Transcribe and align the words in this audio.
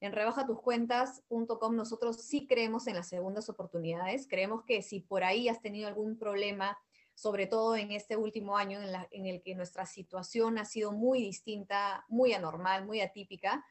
En 0.00 0.12
rebajatuscuentas.com 0.12 1.76
nosotros 1.76 2.16
sí 2.22 2.46
creemos 2.46 2.86
en 2.86 2.94
las 2.94 3.08
segundas 3.08 3.50
oportunidades. 3.50 4.26
Creemos 4.26 4.64
que 4.64 4.80
si 4.80 5.00
por 5.00 5.24
ahí 5.24 5.48
has 5.48 5.60
tenido 5.60 5.88
algún 5.88 6.16
problema, 6.16 6.78
sobre 7.14 7.46
todo 7.46 7.76
en 7.76 7.92
este 7.92 8.16
último 8.16 8.56
año 8.56 8.80
en, 8.80 8.94
en 9.10 9.26
el 9.26 9.42
que 9.42 9.54
nuestra 9.54 9.84
situación 9.84 10.56
ha 10.56 10.64
sido 10.64 10.92
muy 10.92 11.20
distinta, 11.20 12.06
muy 12.08 12.32
anormal, 12.32 12.86
muy 12.86 13.02
atípica, 13.02 13.66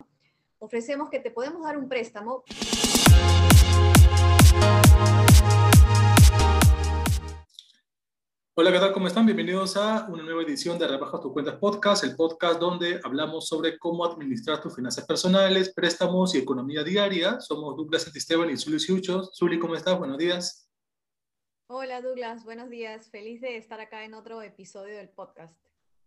ofrecemos 0.60 1.10
que 1.10 1.20
te 1.20 1.31
podemos 1.31 1.63
dar 1.63 1.78
un 1.78 1.89
préstamo. 1.89 2.43
Hola, 8.62 8.73
¿qué 8.73 8.79
tal? 8.79 8.91
¿Cómo 8.91 9.07
están? 9.07 9.26
Bienvenidos 9.26 9.78
a 9.78 10.05
una 10.10 10.21
nueva 10.21 10.44
edición 10.44 10.78
de 10.78 10.85
Rebaja 10.85 11.17
tus 11.21 11.31
cuentas 11.31 11.55
podcast, 11.55 12.03
el 12.03 12.17
podcast 12.17 12.60
donde 12.60 12.99
hablamos 13.05 13.47
sobre 13.47 13.79
cómo 13.79 14.03
administrar 14.03 14.60
tus 14.60 14.75
finanzas 14.75 15.05
personales, 15.05 15.74
préstamos 15.74 16.35
y 16.35 16.39
economía 16.39 16.84
diaria. 16.84 17.39
Somos 17.39 17.77
Douglas 17.77 18.03
Santisteban 18.03 18.49
y 18.49 18.57
Zuli 18.57 18.81
Siuchos. 18.81 19.31
Zuli, 19.34 19.59
¿cómo 19.59 19.75
estás? 19.75 19.98
Buenos 19.98 20.17
días. 20.17 20.70
Hola 21.67 22.01
Douglas, 22.01 22.43
buenos 22.43 22.70
días. 22.70 23.09
Feliz 23.09 23.39
de 23.39 23.55
estar 23.55 23.79
acá 23.79 24.03
en 24.03 24.13
otro 24.13 24.41
episodio 24.41 24.98
del 24.98 25.07
podcast. 25.07 25.57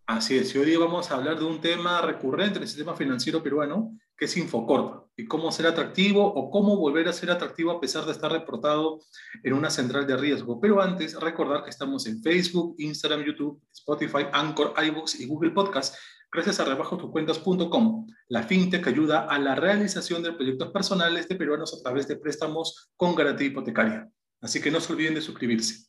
Así 0.04 0.36
es, 0.36 0.54
y 0.54 0.58
hoy 0.58 0.76
vamos 0.76 1.10
a 1.10 1.14
hablar 1.14 1.38
de 1.38 1.46
un 1.46 1.58
tema 1.58 2.02
recurrente 2.02 2.58
en 2.58 2.64
el 2.64 2.68
sistema 2.68 2.94
financiero 2.94 3.42
peruano, 3.42 3.96
que 4.14 4.26
es 4.26 4.36
Infocorp, 4.36 5.01
cómo 5.28 5.52
ser 5.52 5.66
atractivo 5.66 6.24
o 6.24 6.50
cómo 6.50 6.76
volver 6.76 7.08
a 7.08 7.12
ser 7.12 7.30
atractivo 7.30 7.70
a 7.70 7.80
pesar 7.80 8.04
de 8.04 8.12
estar 8.12 8.32
reportado 8.32 9.00
en 9.42 9.52
una 9.52 9.70
central 9.70 10.06
de 10.06 10.16
riesgo. 10.16 10.60
Pero 10.60 10.80
antes, 10.80 11.18
recordar 11.18 11.64
que 11.64 11.70
estamos 11.70 12.06
en 12.06 12.22
Facebook, 12.22 12.74
Instagram, 12.78 13.24
YouTube, 13.24 13.60
Spotify, 13.72 14.26
Anchor, 14.32 14.74
iBooks 14.76 15.20
y 15.20 15.26
Google 15.26 15.50
Podcast, 15.50 15.96
gracias 16.32 16.60
a 16.60 16.64
rebajotuscuentas.com, 16.64 18.06
la 18.28 18.42
fintech 18.42 18.86
ayuda 18.86 19.26
a 19.26 19.38
la 19.38 19.54
realización 19.54 20.22
de 20.22 20.32
proyectos 20.32 20.70
personales 20.70 21.28
de 21.28 21.36
peruanos 21.36 21.74
a 21.74 21.82
través 21.82 22.08
de 22.08 22.16
préstamos 22.16 22.90
con 22.96 23.14
garantía 23.14 23.48
hipotecaria. 23.48 24.10
Así 24.40 24.60
que 24.60 24.70
no 24.70 24.80
se 24.80 24.92
olviden 24.92 25.14
de 25.14 25.20
suscribirse. 25.20 25.86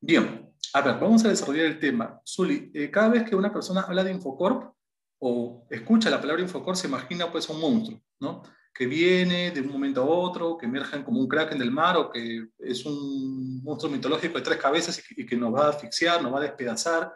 Bien, 0.00 0.48
a 0.72 0.80
ver, 0.80 0.98
vamos 1.00 1.24
a 1.24 1.28
desarrollar 1.28 1.66
el 1.66 1.78
tema. 1.78 2.20
Zuli, 2.24 2.70
eh, 2.72 2.90
cada 2.90 3.08
vez 3.08 3.24
que 3.28 3.36
una 3.36 3.52
persona 3.52 3.82
habla 3.82 4.04
de 4.04 4.12
Infocorp 4.12 4.72
o 5.18 5.66
escucha 5.68 6.08
la 6.08 6.20
palabra 6.20 6.42
Infocorp, 6.42 6.76
se 6.76 6.86
imagina 6.86 7.30
pues 7.30 7.48
un 7.48 7.60
monstruo, 7.60 8.00
¿no? 8.20 8.42
Que 8.72 8.86
viene 8.86 9.50
de 9.50 9.60
un 9.60 9.68
momento 9.68 10.02
a 10.02 10.06
otro, 10.06 10.56
que 10.56 10.66
emerge 10.66 11.02
como 11.04 11.20
un 11.20 11.28
kraken 11.28 11.58
del 11.58 11.70
mar 11.70 11.96
o 11.96 12.10
que 12.10 12.48
es 12.58 12.84
un 12.86 13.62
monstruo 13.62 13.92
mitológico 13.92 14.38
de 14.38 14.44
tres 14.44 14.58
cabezas 14.58 15.02
y 15.16 15.26
que, 15.26 15.36
nos 15.36 15.54
va 15.54 15.66
a 15.66 15.70
asfixiar, 15.70 16.22
nos 16.22 16.32
va 16.32 16.38
a 16.38 16.42
despedazar. 16.42 17.12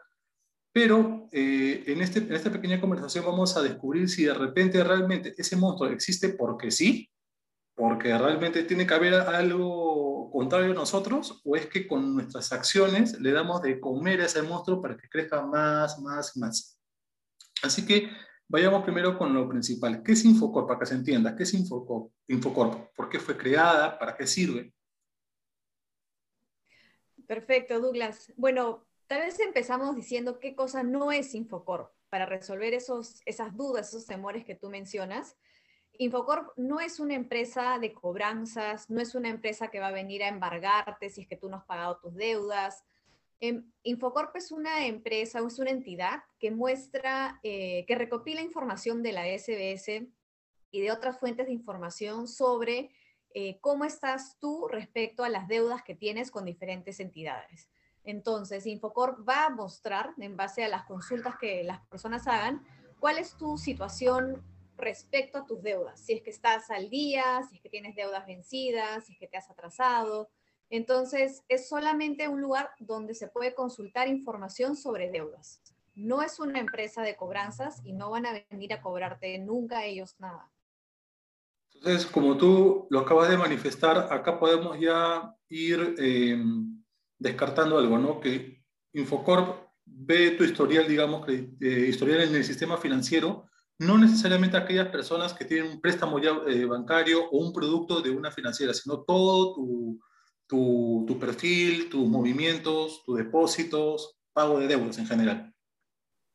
Pero 0.72 1.28
eh, 1.30 1.84
en, 1.86 2.02
este, 2.02 2.18
en 2.18 2.32
esta 2.32 2.50
pequeña 2.50 2.80
conversación 2.80 3.24
vamos 3.24 3.56
a 3.56 3.62
descubrir 3.62 4.08
si 4.08 4.24
de 4.24 4.34
repente 4.34 4.82
realmente 4.82 5.34
ese 5.38 5.56
monstruo 5.56 5.88
existe 5.90 6.30
porque 6.30 6.70
sí, 6.70 7.08
porque 7.74 8.16
realmente 8.16 8.64
tiene 8.64 8.86
que 8.86 8.94
haber 8.94 9.14
algo 9.14 10.30
contrario 10.30 10.72
a 10.72 10.74
nosotros 10.74 11.40
o 11.44 11.54
es 11.56 11.66
que 11.66 11.86
con 11.86 12.14
nuestras 12.14 12.52
acciones 12.52 13.20
le 13.20 13.30
damos 13.30 13.62
de 13.62 13.78
comer 13.78 14.20
a 14.20 14.26
ese 14.26 14.42
monstruo 14.42 14.80
para 14.80 14.96
que 14.96 15.08
crezca 15.08 15.46
más, 15.46 16.00
más, 16.00 16.36
más. 16.36 16.78
Así 17.62 17.86
que 17.86 18.10
vayamos 18.48 18.82
primero 18.82 19.18
con 19.18 19.32
lo 19.34 19.48
principal. 19.48 20.02
¿Qué 20.02 20.12
es 20.12 20.24
Infocorp? 20.24 20.68
Para 20.68 20.80
que 20.80 20.86
se 20.86 20.94
entienda, 20.94 21.34
¿qué 21.36 21.42
es 21.44 21.54
Infocorp? 21.54 22.94
¿Por 22.94 23.08
qué 23.08 23.18
fue 23.18 23.36
creada? 23.36 23.98
¿Para 23.98 24.16
qué 24.16 24.26
sirve? 24.26 24.72
Perfecto, 27.26 27.80
Douglas. 27.80 28.32
Bueno, 28.36 28.86
tal 29.06 29.20
vez 29.20 29.40
empezamos 29.40 29.96
diciendo 29.96 30.38
qué 30.38 30.54
cosa 30.54 30.82
no 30.82 31.10
es 31.12 31.34
Infocorp 31.34 31.92
para 32.10 32.26
resolver 32.26 32.74
esos, 32.74 33.20
esas 33.24 33.56
dudas, 33.56 33.88
esos 33.88 34.06
temores 34.06 34.44
que 34.44 34.54
tú 34.54 34.68
mencionas. 34.70 35.36
Infocorp 35.98 36.50
no 36.56 36.80
es 36.80 37.00
una 37.00 37.14
empresa 37.14 37.78
de 37.78 37.92
cobranzas, 37.92 38.90
no 38.90 39.00
es 39.00 39.14
una 39.14 39.28
empresa 39.28 39.68
que 39.68 39.80
va 39.80 39.88
a 39.88 39.92
venir 39.92 40.22
a 40.22 40.28
embargarte 40.28 41.08
si 41.08 41.22
es 41.22 41.28
que 41.28 41.36
tú 41.36 41.48
no 41.48 41.56
has 41.56 41.64
pagado 41.64 41.98
tus 41.98 42.14
deudas. 42.14 42.84
Em, 43.40 43.70
Infocorp 43.82 44.34
es 44.36 44.52
una 44.52 44.86
empresa, 44.86 45.40
es 45.46 45.58
una 45.58 45.70
entidad 45.70 46.22
que 46.38 46.50
muestra, 46.50 47.40
eh, 47.42 47.84
que 47.86 47.94
recopila 47.94 48.40
información 48.40 49.02
de 49.02 49.12
la 49.12 49.26
SBS 49.26 50.08
y 50.70 50.80
de 50.80 50.92
otras 50.92 51.18
fuentes 51.18 51.46
de 51.46 51.52
información 51.52 52.26
sobre 52.28 52.90
eh, 53.34 53.58
cómo 53.60 53.84
estás 53.84 54.38
tú 54.38 54.68
respecto 54.68 55.24
a 55.24 55.28
las 55.28 55.48
deudas 55.48 55.82
que 55.82 55.94
tienes 55.94 56.30
con 56.30 56.44
diferentes 56.44 57.00
entidades. 57.00 57.68
Entonces, 58.04 58.66
Infocorp 58.66 59.28
va 59.28 59.46
a 59.46 59.50
mostrar, 59.50 60.14
en 60.18 60.36
base 60.36 60.62
a 60.62 60.68
las 60.68 60.84
consultas 60.84 61.36
que 61.36 61.64
las 61.64 61.80
personas 61.86 62.26
hagan, 62.28 62.64
cuál 63.00 63.18
es 63.18 63.36
tu 63.36 63.58
situación 63.58 64.44
respecto 64.76 65.38
a 65.38 65.46
tus 65.46 65.62
deudas, 65.62 66.00
si 66.00 66.12
es 66.12 66.22
que 66.22 66.30
estás 66.30 66.70
al 66.70 66.90
día, 66.90 67.42
si 67.48 67.56
es 67.56 67.62
que 67.62 67.68
tienes 67.68 67.94
deudas 67.94 68.26
vencidas, 68.26 69.06
si 69.06 69.12
es 69.12 69.18
que 69.18 69.28
te 69.28 69.36
has 69.36 69.50
atrasado. 69.50 70.30
Entonces, 70.70 71.44
es 71.48 71.68
solamente 71.68 72.28
un 72.28 72.40
lugar 72.40 72.70
donde 72.78 73.14
se 73.14 73.28
puede 73.28 73.54
consultar 73.54 74.08
información 74.08 74.76
sobre 74.76 75.10
deudas. 75.10 75.62
No 75.94 76.22
es 76.22 76.40
una 76.40 76.58
empresa 76.58 77.02
de 77.02 77.16
cobranzas 77.16 77.80
y 77.84 77.92
no 77.92 78.10
van 78.10 78.26
a 78.26 78.44
venir 78.50 78.72
a 78.72 78.82
cobrarte 78.82 79.38
nunca 79.38 79.84
ellos 79.84 80.16
nada. 80.18 80.50
Entonces, 81.74 82.06
como 82.06 82.36
tú 82.36 82.86
lo 82.90 83.00
acabas 83.00 83.28
de 83.28 83.36
manifestar, 83.36 84.12
acá 84.12 84.38
podemos 84.38 84.78
ya 84.80 85.34
ir 85.48 85.94
eh, 85.98 86.42
descartando 87.18 87.78
algo, 87.78 87.98
¿no? 87.98 88.20
Que 88.20 88.64
Infocorp 88.92 89.68
ve 89.84 90.32
tu 90.32 90.44
historial, 90.44 90.88
digamos, 90.88 91.28
eh, 91.28 91.86
historial 91.88 92.22
en 92.22 92.34
el 92.34 92.44
sistema 92.44 92.76
financiero 92.78 93.48
no 93.78 93.98
necesariamente 93.98 94.56
aquellas 94.56 94.88
personas 94.88 95.34
que 95.34 95.44
tienen 95.44 95.72
un 95.72 95.80
préstamo 95.80 96.18
ya, 96.18 96.30
eh, 96.46 96.64
bancario 96.64 97.28
o 97.28 97.38
un 97.38 97.52
producto 97.52 98.00
de 98.00 98.10
una 98.10 98.30
financiera, 98.30 98.72
sino 98.72 99.02
todo 99.02 99.54
tu, 99.54 100.00
tu, 100.46 101.04
tu, 101.06 101.18
perfil, 101.18 101.88
tus 101.88 102.08
movimientos, 102.08 103.02
tus 103.04 103.18
depósitos, 103.18 104.16
pago 104.32 104.58
de 104.58 104.68
deudas 104.68 104.98
en 104.98 105.06
general. 105.06 105.54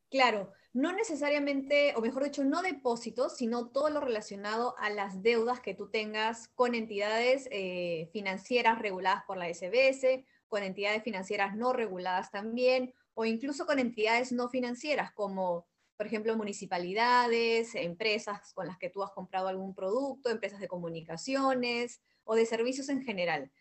Claro, 0.09 0.51
no 0.73 0.91
necesariamente, 0.93 1.93
o 1.95 2.01
mejor 2.01 2.23
dicho, 2.23 2.43
no 2.43 2.61
depósitos, 2.61 3.37
sino 3.37 3.69
todo 3.69 3.89
lo 3.89 4.01
relacionado 4.01 4.75
a 4.79 4.89
las 4.89 5.21
deudas 5.21 5.59
que 5.59 5.73
tú 5.73 5.89
tengas 5.89 6.47
con 6.49 6.75
entidades 6.75 7.47
eh, 7.51 8.09
financieras 8.13 8.79
reguladas 8.79 9.23
por 9.25 9.37
la 9.37 9.47
SBS, 9.53 10.25
con 10.47 10.63
entidades 10.63 11.03
financieras 11.03 11.55
no 11.55 11.73
reguladas 11.73 12.31
también, 12.31 12.93
o 13.13 13.25
incluso 13.25 13.65
con 13.65 13.79
entidades 13.79 14.31
no 14.31 14.49
financieras 14.49 15.11
como 15.13 15.67
por 15.99 16.07
ejemplo, 16.07 16.37
municipalidades, 16.37 17.75
empresas 17.75 18.53
con 18.53 18.67
las 18.67 18.77
que 18.77 18.89
tú 18.89 19.03
has 19.03 19.11
comprado 19.11 19.49
algún 19.49 19.75
producto, 19.75 20.29
empresas 20.29 20.61
de 20.61 20.69
comunicaciones 20.69 21.99
o 22.23 22.35
de 22.35 22.45
servicios 22.45 22.87
en 22.87 23.03
general. 23.03 23.51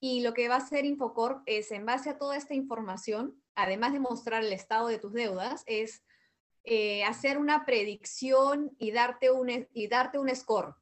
Y 0.00 0.20
lo 0.22 0.32
que 0.32 0.48
va 0.48 0.54
a 0.54 0.58
hacer 0.58 0.84
Infocorp 0.84 1.42
es, 1.46 1.72
en 1.72 1.84
base 1.84 2.10
a 2.10 2.18
toda 2.18 2.36
esta 2.36 2.54
información, 2.54 3.40
además 3.54 3.92
de 3.92 4.00
mostrar 4.00 4.44
el 4.44 4.52
estado 4.52 4.88
de 4.88 4.98
tus 4.98 5.12
deudas, 5.12 5.64
es 5.66 6.04
eh, 6.64 7.02
hacer 7.04 7.38
una 7.38 7.64
predicción 7.64 8.76
y 8.78 8.92
darte 8.92 9.30
un, 9.30 9.66
y 9.72 9.88
darte 9.88 10.18
un 10.18 10.34
score. 10.34 10.74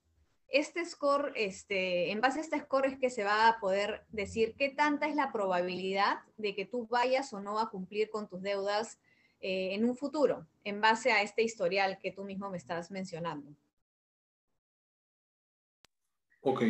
Este 0.49 0.84
score, 0.84 1.32
este, 1.34 2.10
en 2.10 2.21
base 2.21 2.38
a 2.38 2.43
este 2.43 2.60
score 2.60 2.87
es 2.87 2.99
que 2.99 3.10
se 3.10 3.25
va 3.25 3.49
a 3.49 3.59
poder 3.59 4.05
decir 4.09 4.55
qué 4.56 4.69
tanta 4.69 5.09
es 5.09 5.16
la 5.16 5.32
probabilidad 5.32 6.19
de 6.37 6.55
que 6.55 6.66
tú 6.66 6.87
vayas 6.87 7.32
o 7.32 7.41
no 7.41 7.59
a 7.59 7.71
cumplir 7.71 8.10
con 8.10 8.28
tus 8.28 8.43
deudas 8.43 8.99
eh, 9.41 9.75
en 9.75 9.84
un 9.84 9.97
futuro, 9.97 10.47
en 10.65 10.81
base 10.81 11.12
a 11.12 11.22
este 11.22 11.43
historial 11.43 11.99
que 11.99 12.12
tú 12.12 12.25
mismo 12.25 12.50
me 12.50 12.56
estás 12.56 12.91
mencionando. 12.91 13.55
Ok. 16.41 16.62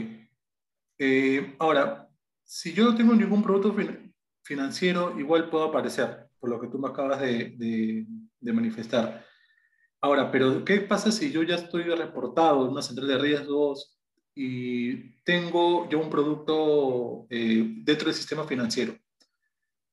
Eh, 0.99 1.55
ahora, 1.59 2.06
si 2.47 2.73
yo 2.73 2.85
no 2.85 2.95
tengo 2.95 3.15
ningún 3.15 3.43
producto 3.43 3.75
financiero, 4.43 5.19
igual 5.19 5.51
puedo 5.51 5.65
aparecer, 5.65 6.29
por 6.39 6.49
lo 6.49 6.61
que 6.61 6.69
tú 6.69 6.79
me 6.79 6.89
acabas 6.89 7.21
de, 7.21 8.07
manifestar. 8.41 9.25
Ahora, 10.01 10.31
pero 10.31 10.65
¿qué 10.65 10.81
pasa 10.81 11.11
si 11.11 11.33
yo 11.33 11.43
ya 11.43 11.57
estoy 11.57 11.83
reportado 11.83 12.65
en 12.65 12.73
una 12.73 12.83
central 12.83 13.09
de 13.09 13.19
riesgos 13.19 13.99
y 14.35 15.17
tengo 15.25 15.89
yo 15.89 15.99
un 15.99 16.09
producto 16.09 17.27
eh, 17.31 17.65
dentro 17.83 18.07
del 18.07 18.15
sistema 18.15 18.45
financiero? 18.45 18.97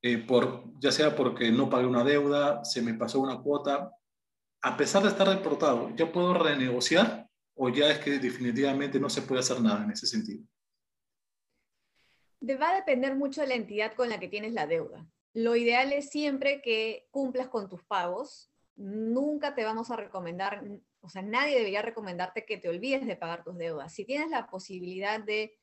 Eh, 0.04 0.20
por, 0.20 0.66
ya 0.80 0.92
sea 0.92 1.16
porque 1.16 1.52
no 1.52 1.70
pagué 1.70 1.88
una 1.88 2.04
deuda, 2.04 2.64
se 2.64 2.84
me 2.84 2.94
pasó 2.94 3.20
una 3.22 3.40
cuota, 3.40 3.90
a 4.62 4.78
pesar 4.78 5.02
de 5.02 5.10
estar 5.10 5.28
reportado, 5.28 5.96
¿ya 5.96 6.12
puedo 6.12 6.36
renegociar 6.36 7.28
o 7.56 7.70
ya 7.70 7.90
es 7.90 8.00
que 8.00 8.20
definitivamente 8.20 9.00
no 9.00 9.10
se 9.10 9.24
puede 9.24 9.40
hacer 9.40 9.60
nada 9.62 9.84
en 9.86 9.92
ese 9.92 10.06
sentido? 10.06 10.46
Va 12.44 12.70
a 12.70 12.76
depender 12.76 13.16
mucho 13.16 13.42
de 13.42 13.48
la 13.48 13.56
entidad 13.56 13.94
con 13.94 14.10
la 14.10 14.20
que 14.20 14.28
tienes 14.28 14.54
la 14.54 14.68
deuda. 14.68 15.08
Lo 15.34 15.56
ideal 15.56 15.94
es 15.94 16.10
siempre 16.10 16.62
que 16.62 17.08
cumplas 17.10 17.48
con 17.48 17.70
tus 17.70 17.84
pagos. 17.84 18.52
Nunca 18.76 19.56
te 19.56 19.64
vamos 19.64 19.92
a 19.92 19.96
recomendar, 19.96 20.64
o 21.02 21.10
sea, 21.10 21.22
nadie 21.22 21.58
debería 21.58 21.82
recomendarte 21.82 22.46
que 22.46 22.58
te 22.58 22.70
olvides 22.70 23.06
de 23.08 23.16
pagar 23.16 23.44
tus 23.44 23.58
deudas. 23.58 23.94
Si 23.94 24.06
tienes 24.06 24.30
la 24.30 24.48
posibilidad 24.48 25.20
de 25.20 25.58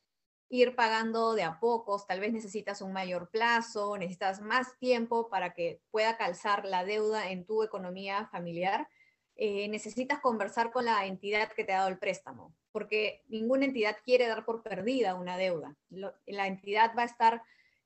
ir 0.48 0.74
pagando 0.74 1.34
de 1.34 1.44
a 1.44 1.60
pocos, 1.60 2.06
tal 2.06 2.18
vez 2.18 2.32
necesitas 2.32 2.82
un 2.82 2.92
mayor 2.92 3.30
plazo, 3.30 3.96
necesitas 3.96 4.40
más 4.40 4.76
tiempo 4.78 5.28
para 5.28 5.54
que 5.54 5.80
pueda 5.90 6.16
calzar 6.16 6.64
la 6.64 6.84
deuda 6.84 7.30
en 7.30 7.46
tu 7.46 7.62
economía 7.62 8.26
familiar, 8.26 8.88
eh, 9.36 9.68
necesitas 9.68 10.18
conversar 10.20 10.72
con 10.72 10.84
la 10.84 11.06
entidad 11.06 11.52
que 11.52 11.64
te 11.64 11.72
ha 11.72 11.78
dado 11.78 11.88
el 11.88 11.98
préstamo. 11.98 12.54
Porque 12.72 13.22
ninguna 13.28 13.64
entidad 13.64 13.96
quiere 14.04 14.26
dar 14.26 14.44
por 14.44 14.62
perdida 14.62 15.14
una 15.14 15.36
deuda. 15.36 15.76
la 15.90 16.46
entidad 16.46 16.92
va 16.96 17.02
a 17.02 17.06
estar 17.06 17.42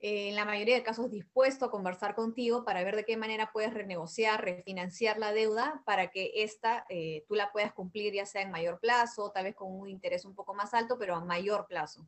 eh, 0.07 0.29
en 0.29 0.35
la 0.35 0.45
mayoría 0.45 0.75
de 0.75 0.83
casos 0.83 1.11
dispuesto 1.11 1.65
a 1.65 1.71
conversar 1.71 2.15
contigo 2.15 2.63
para 2.63 2.85
ver 2.85 2.95
de 2.95 3.07
qué 3.07 3.17
manera 3.17 3.51
puedes 3.55 3.73
renegociar, 3.73 4.45
refinanciar 4.45 5.19
la 5.19 5.33
deuda 5.33 5.83
para 5.87 6.11
que 6.11 6.31
esta 6.37 6.85
eh, 6.91 7.25
tú 7.27 7.35
la 7.35 7.51
puedas 7.53 7.73
cumplir 7.73 8.13
ya 8.13 8.27
sea 8.27 8.43
en 8.43 8.51
mayor 8.51 8.79
plazo, 8.81 9.31
tal 9.35 9.45
vez 9.45 9.55
con 9.55 9.73
un 9.73 9.89
interés 9.89 10.27
un 10.27 10.35
poco 10.35 10.53
más 10.53 10.75
alto, 10.75 10.99
pero 10.99 11.17
a 11.17 11.25
mayor 11.25 11.67
plazo. 11.67 12.07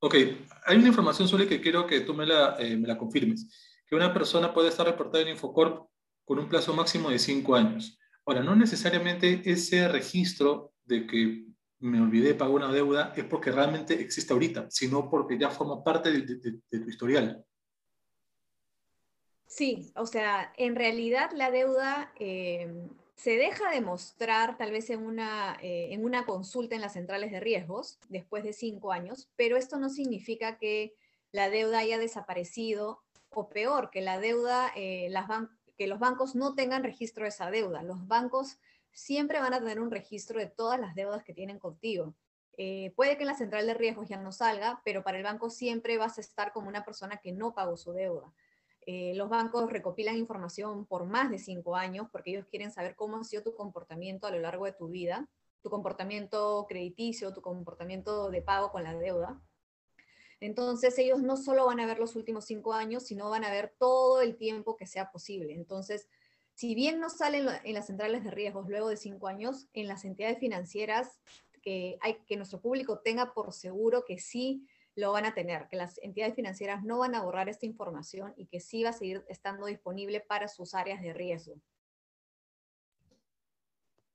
Ok, 0.00 0.16
hay 0.66 0.76
una 0.76 0.88
información 0.88 1.28
sobre 1.28 1.46
que 1.46 1.60
quiero 1.60 1.86
que 1.86 2.00
tú 2.00 2.12
me 2.12 2.26
la, 2.26 2.56
eh, 2.58 2.76
me 2.76 2.88
la 2.88 2.98
confirmes, 2.98 3.46
que 3.86 3.94
una 3.94 4.12
persona 4.12 4.52
puede 4.52 4.70
estar 4.70 4.84
reportada 4.84 5.22
en 5.22 5.28
Infocorp 5.28 5.88
con 6.24 6.40
un 6.40 6.48
plazo 6.48 6.74
máximo 6.74 7.08
de 7.08 7.20
cinco 7.20 7.54
años. 7.54 7.98
Ahora, 8.26 8.42
no 8.42 8.56
necesariamente 8.56 9.42
ese 9.44 9.86
registro 9.86 10.73
de 10.84 11.06
que 11.06 11.46
me 11.80 12.00
olvidé 12.00 12.28
de 12.28 12.34
pagar 12.34 12.54
una 12.54 12.72
deuda 12.72 13.12
es 13.16 13.24
porque 13.24 13.52
realmente 13.52 14.00
existe 14.00 14.32
ahorita, 14.32 14.70
sino 14.70 15.10
porque 15.10 15.38
ya 15.38 15.50
forma 15.50 15.82
parte 15.84 16.10
de, 16.10 16.60
tu 16.70 16.88
historial. 16.88 17.44
Sí, 19.46 19.92
o 19.94 20.06
sea, 20.06 20.52
en 20.56 20.74
realidad 20.74 21.30
la 21.34 21.50
deuda 21.50 22.12
eh, 22.18 22.88
se 23.14 23.36
deja 23.36 23.70
de 23.70 23.80
mostrar 23.80 24.56
tal 24.56 24.72
vez 24.72 24.90
en 24.90 25.04
una, 25.04 25.58
eh, 25.62 25.88
en 25.92 26.04
una 26.04 26.24
consulta 26.24 26.74
en 26.74 26.80
las 26.80 26.94
centrales 26.94 27.30
de 27.30 27.40
riesgos 27.40 27.98
después 28.08 28.44
de 28.44 28.52
cinco 28.52 28.92
años, 28.92 29.28
pero 29.36 29.56
esto 29.56 29.78
no 29.78 29.90
significa 29.90 30.58
que 30.58 30.94
la 31.32 31.50
deuda 31.50 31.78
haya 31.78 31.98
desaparecido 31.98 33.02
o 33.30 33.48
peor, 33.48 33.90
que 33.90 34.00
la 34.00 34.18
deuda, 34.18 34.72
eh, 34.74 35.08
las 35.10 35.26
que 35.76 35.86
los 35.86 35.98
bancos 35.98 36.34
no 36.34 36.54
tengan 36.54 36.84
registro 36.84 37.24
de 37.24 37.30
esa 37.30 37.50
deuda. 37.50 37.82
Los 37.82 38.06
bancos 38.06 38.58
siempre 38.94 39.40
van 39.40 39.52
a 39.52 39.60
tener 39.60 39.80
un 39.80 39.90
registro 39.90 40.38
de 40.38 40.46
todas 40.46 40.80
las 40.80 40.94
deudas 40.94 41.22
que 41.24 41.34
tienen 41.34 41.58
contigo. 41.58 42.14
Eh, 42.56 42.92
puede 42.96 43.16
que 43.16 43.24
en 43.24 43.28
la 43.28 43.34
central 43.34 43.66
de 43.66 43.74
riesgos 43.74 44.08
ya 44.08 44.16
no 44.16 44.32
salga, 44.32 44.80
pero 44.84 45.02
para 45.02 45.18
el 45.18 45.24
banco 45.24 45.50
siempre 45.50 45.98
vas 45.98 46.18
a 46.18 46.20
estar 46.20 46.52
como 46.52 46.68
una 46.68 46.84
persona 46.84 47.18
que 47.18 47.32
no 47.32 47.52
pagó 47.52 47.76
su 47.76 47.92
deuda. 47.92 48.32
Eh, 48.86 49.14
los 49.16 49.28
bancos 49.28 49.70
recopilan 49.70 50.16
información 50.16 50.86
por 50.86 51.06
más 51.06 51.30
de 51.30 51.38
cinco 51.38 51.74
años 51.74 52.06
porque 52.12 52.30
ellos 52.30 52.46
quieren 52.46 52.70
saber 52.70 52.94
cómo 52.94 53.16
ha 53.16 53.24
sido 53.24 53.42
tu 53.42 53.54
comportamiento 53.54 54.26
a 54.26 54.30
lo 54.30 54.38
largo 54.38 54.66
de 54.66 54.72
tu 54.72 54.88
vida, 54.88 55.28
tu 55.62 55.70
comportamiento 55.70 56.66
crediticio, 56.68 57.32
tu 57.32 57.40
comportamiento 57.40 58.30
de 58.30 58.42
pago 58.42 58.70
con 58.70 58.84
la 58.84 58.94
deuda. 58.94 59.40
Entonces 60.38 60.98
ellos 60.98 61.22
no 61.22 61.36
solo 61.38 61.64
van 61.66 61.80
a 61.80 61.86
ver 61.86 61.98
los 61.98 62.14
últimos 62.14 62.44
cinco 62.44 62.74
años, 62.74 63.04
sino 63.04 63.30
van 63.30 63.44
a 63.44 63.50
ver 63.50 63.74
todo 63.78 64.20
el 64.20 64.36
tiempo 64.36 64.76
que 64.76 64.86
sea 64.86 65.10
posible. 65.10 65.54
Entonces, 65.54 66.08
si 66.54 66.74
bien 66.74 67.00
no 67.00 67.10
salen 67.10 67.46
en 67.64 67.74
las 67.74 67.86
centrales 67.86 68.24
de 68.24 68.30
riesgos 68.30 68.68
luego 68.68 68.88
de 68.88 68.96
cinco 68.96 69.26
años, 69.26 69.68
en 69.72 69.88
las 69.88 70.04
entidades 70.04 70.38
financieras 70.38 71.20
que, 71.62 71.98
hay, 72.00 72.18
que 72.26 72.36
nuestro 72.36 72.60
público 72.60 73.00
tenga 73.00 73.34
por 73.34 73.52
seguro 73.52 74.04
que 74.06 74.18
sí 74.18 74.66
lo 74.96 75.10
van 75.12 75.24
a 75.24 75.34
tener, 75.34 75.66
que 75.68 75.76
las 75.76 75.98
entidades 76.02 76.36
financieras 76.36 76.84
no 76.84 76.98
van 76.98 77.16
a 77.16 77.22
borrar 77.22 77.48
esta 77.48 77.66
información 77.66 78.32
y 78.36 78.46
que 78.46 78.60
sí 78.60 78.84
va 78.84 78.90
a 78.90 78.92
seguir 78.92 79.24
estando 79.28 79.66
disponible 79.66 80.20
para 80.20 80.46
sus 80.46 80.74
áreas 80.74 81.02
de 81.02 81.12
riesgo. 81.12 81.60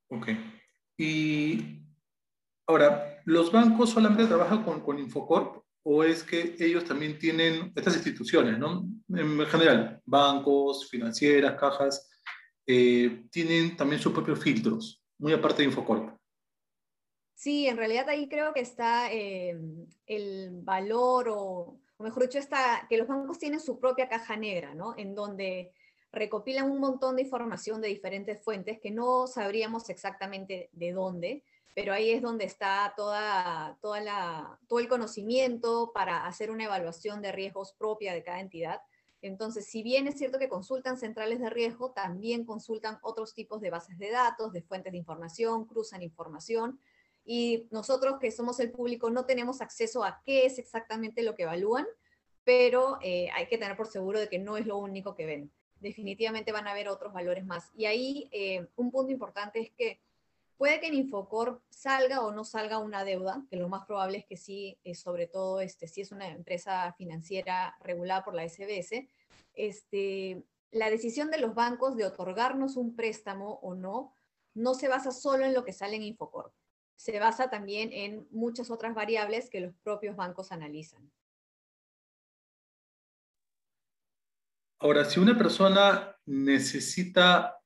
Ok. 0.08 0.30
Y 0.98 1.82
ahora, 2.66 3.22
¿los 3.26 3.52
bancos 3.52 3.90
solamente 3.90 4.26
trabajan 4.26 4.64
con, 4.64 4.80
con 4.82 4.98
Infocorp 4.98 5.64
o 5.84 6.04
es 6.04 6.24
que 6.24 6.56
ellos 6.60 6.86
también 6.86 7.18
tienen 7.20 7.74
estas 7.76 7.96
instituciones, 7.96 8.58
¿no? 8.58 8.88
En 9.10 9.46
general, 9.48 10.02
bancos, 10.06 10.90
financieras, 10.90 11.60
cajas, 11.60 12.10
eh, 12.72 13.24
tienen 13.32 13.76
también 13.76 14.00
sus 14.00 14.14
propios 14.14 14.40
filtros, 14.40 15.04
muy 15.18 15.34
aparte 15.34 15.64
de 15.64 15.70
Infocorp. 15.70 16.16
Sí, 17.34 17.66
en 17.66 17.78
realidad 17.78 18.08
ahí 18.10 18.30
creo 18.30 18.54
que 18.54 18.60
está 18.60 19.12
eh, 19.12 19.58
el 20.06 20.50
valor, 20.52 21.30
o, 21.36 21.80
mejor 21.98 22.22
dicho, 22.22 22.38
está, 22.38 22.86
que 22.88 22.98
los 22.98 23.08
bancos 23.08 23.40
tienen 23.40 23.60
su 23.60 23.80
propia 23.80 24.08
caja 24.08 24.38
negra, 24.38 24.76
¿no? 24.76 24.94
En 25.00 25.16
donde 25.16 25.72
recopilan 26.12 26.70
un 26.70 26.80
montón 26.80 27.16
de 27.16 27.24
información 27.24 27.82
de 27.82 27.88
diferentes 27.88 28.40
fuentes 28.40 28.80
que 28.80 28.92
no 28.92 29.26
sabríamos 29.26 29.90
exactamente 29.90 30.70
de 30.72 30.92
dónde, 30.92 31.44
pero 31.74 31.92
ahí 31.92 32.12
es 32.12 32.22
donde 32.22 32.46
está 32.46 32.94
toda, 32.96 33.80
toda 33.82 34.00
la, 34.00 34.60
todo 34.68 34.78
el 34.78 34.88
conocimiento 34.88 35.92
para 35.92 36.28
hacer 36.28 36.52
una 36.52 36.66
evaluación 36.66 37.24
de 37.24 37.32
riesgos 37.32 37.74
propia 37.74 38.14
de 38.14 38.22
cada 38.22 38.42
entidad 38.42 38.80
entonces, 39.22 39.66
si 39.66 39.84
bien 39.84 40.08
es 40.08 40.18
cierto 40.18 40.40
que 40.40 40.48
consultan 40.48 40.98
centrales 40.98 41.40
de 41.40 41.50
riesgo, 41.50 41.92
también 41.92 42.46
consultan 42.46 43.00
otros 43.02 43.34
tipos 43.34 43.60
de 43.60 43.70
bases 43.70 43.98
de 43.98 44.12
datos, 44.12 44.54
de 44.54 44.62
fuentes 44.62 44.92
de 44.92 44.98
información, 44.98 45.66
cruzan 45.66 46.02
información. 46.02 46.80
Y 47.26 47.68
nosotros 47.70 48.18
que 48.20 48.32
somos 48.32 48.60
el 48.60 48.72
público 48.72 49.10
no 49.10 49.26
tenemos 49.26 49.62
acceso 49.62 50.04
a 50.04 50.22
qué 50.26 50.46
es 50.46 50.58
exactamente 50.58 51.22
lo 51.22 51.36
que 51.36 51.44
evalúan, 51.44 51.86
pero 52.46 52.98
eh, 53.02 53.30
hay 53.36 53.48
que 53.48 53.58
tener 53.58 53.76
por 53.76 53.88
seguro 53.88 54.20
de 54.20 54.30
que 54.30 54.40
no 54.40 54.58
es 54.58 54.66
lo 54.66 54.78
único 54.78 55.16
que 55.16 55.26
ven. 55.26 55.52
Definitivamente 55.82 56.52
van 56.52 56.68
a 56.68 56.72
haber 56.72 56.88
otros 56.88 57.14
valores 57.14 57.46
más. 57.46 57.72
Y 57.76 57.86
ahí 57.86 58.30
eh, 58.32 58.68
un 58.78 58.90
punto 58.90 59.12
importante 59.12 59.60
es 59.60 59.72
que 59.72 60.00
puede 60.60 60.82
que 60.82 60.88
en 60.88 60.96
Infocor 60.96 61.64
salga 61.70 62.20
o 62.20 62.34
no 62.34 62.44
salga 62.44 62.80
una 62.80 63.06
deuda, 63.06 63.46
que 63.50 63.56
lo 63.56 63.70
más 63.70 63.86
probable 63.86 64.18
es 64.18 64.26
que 64.26 64.36
sí, 64.36 64.78
eh, 64.84 64.94
sobre 64.94 65.26
todo 65.26 65.62
este, 65.62 65.88
si 65.88 66.02
es 66.02 66.12
una 66.12 66.28
empresa 66.28 66.94
financiera 66.98 67.78
regulada 67.80 68.26
por 68.26 68.36
la 68.36 68.44
SBS, 68.44 69.08
este, 69.54 70.44
la 70.72 70.90
decisión 70.90 71.32
de 71.32 71.38
los 71.38 71.56
bancos 71.56 71.96
de 71.96 72.04
otorgarnos 72.06 72.76
un 72.76 72.94
préstamo 72.94 73.54
o 73.62 73.74
no, 73.74 74.14
no 74.54 74.74
se 74.74 74.90
basa 74.90 75.14
solo 75.14 75.46
en 75.46 75.54
lo 75.54 75.64
que 75.64 75.72
sale 75.72 75.96
en 75.96 76.04
Infocorp. 76.04 76.54
Se 76.98 77.18
basa 77.22 77.50
también 77.50 77.94
en 77.94 78.28
muchas 78.30 78.70
otras 78.70 78.94
variables 78.94 79.50
que 79.50 79.62
los 79.62 79.74
propios 79.76 80.18
bancos 80.18 80.52
analizan. 80.52 81.10
Ahora, 84.80 85.06
si 85.06 85.22
una 85.22 85.38
persona 85.38 86.18
necesita 86.26 87.59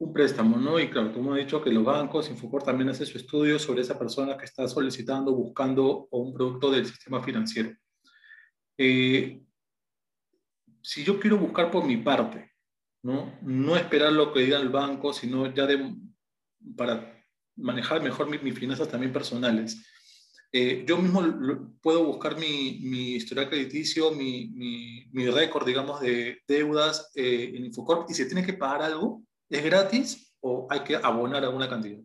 un 0.00 0.14
préstamo, 0.14 0.56
¿no? 0.56 0.80
Y 0.80 0.88
claro, 0.88 1.12
como 1.12 1.36
he 1.36 1.40
dicho 1.40 1.62
que 1.62 1.70
los 1.70 1.84
bancos, 1.84 2.30
Infocorp 2.30 2.64
también 2.64 2.88
hace 2.88 3.04
su 3.04 3.18
estudio 3.18 3.58
sobre 3.58 3.82
esa 3.82 3.98
persona 3.98 4.36
que 4.36 4.46
está 4.46 4.66
solicitando, 4.66 5.34
buscando 5.34 6.08
un 6.10 6.32
producto 6.32 6.70
del 6.70 6.86
sistema 6.86 7.22
financiero. 7.22 7.70
Eh, 8.78 9.42
si 10.82 11.04
yo 11.04 11.20
quiero 11.20 11.36
buscar 11.36 11.70
por 11.70 11.84
mi 11.84 11.98
parte, 11.98 12.50
¿no? 13.02 13.38
no 13.42 13.76
esperar 13.76 14.12
lo 14.12 14.32
que 14.32 14.40
diga 14.40 14.58
el 14.58 14.70
banco, 14.70 15.12
sino 15.12 15.52
ya 15.52 15.66
de, 15.66 15.94
para 16.74 17.22
manejar 17.56 18.02
mejor 18.02 18.30
mis, 18.42 18.58
finanzas 18.58 18.88
también 18.88 19.12
personales. 19.12 19.84
Eh, 20.50 20.82
yo 20.88 20.96
mismo 20.96 21.22
puedo 21.82 22.04
buscar 22.04 22.38
mi, 22.38 22.80
mi 22.82 23.12
historial 23.12 23.50
crediticio, 23.50 24.12
mi, 24.12 24.48
mi, 24.48 25.10
mi, 25.12 25.28
récord, 25.28 25.66
digamos, 25.66 26.00
de 26.00 26.38
deudas 26.48 27.12
eh, 27.14 27.52
en 27.54 27.66
Infocorp 27.66 28.08
y 28.10 28.14
si 28.14 28.26
tiene 28.26 28.44
que 28.44 28.54
pagar 28.54 28.80
algo, 28.80 29.22
¿es 29.50 29.64
gratis 29.64 30.34
o 30.40 30.66
hay 30.70 30.80
que 30.80 30.96
abonar 30.96 31.44
alguna 31.44 31.68
cantidad? 31.68 32.00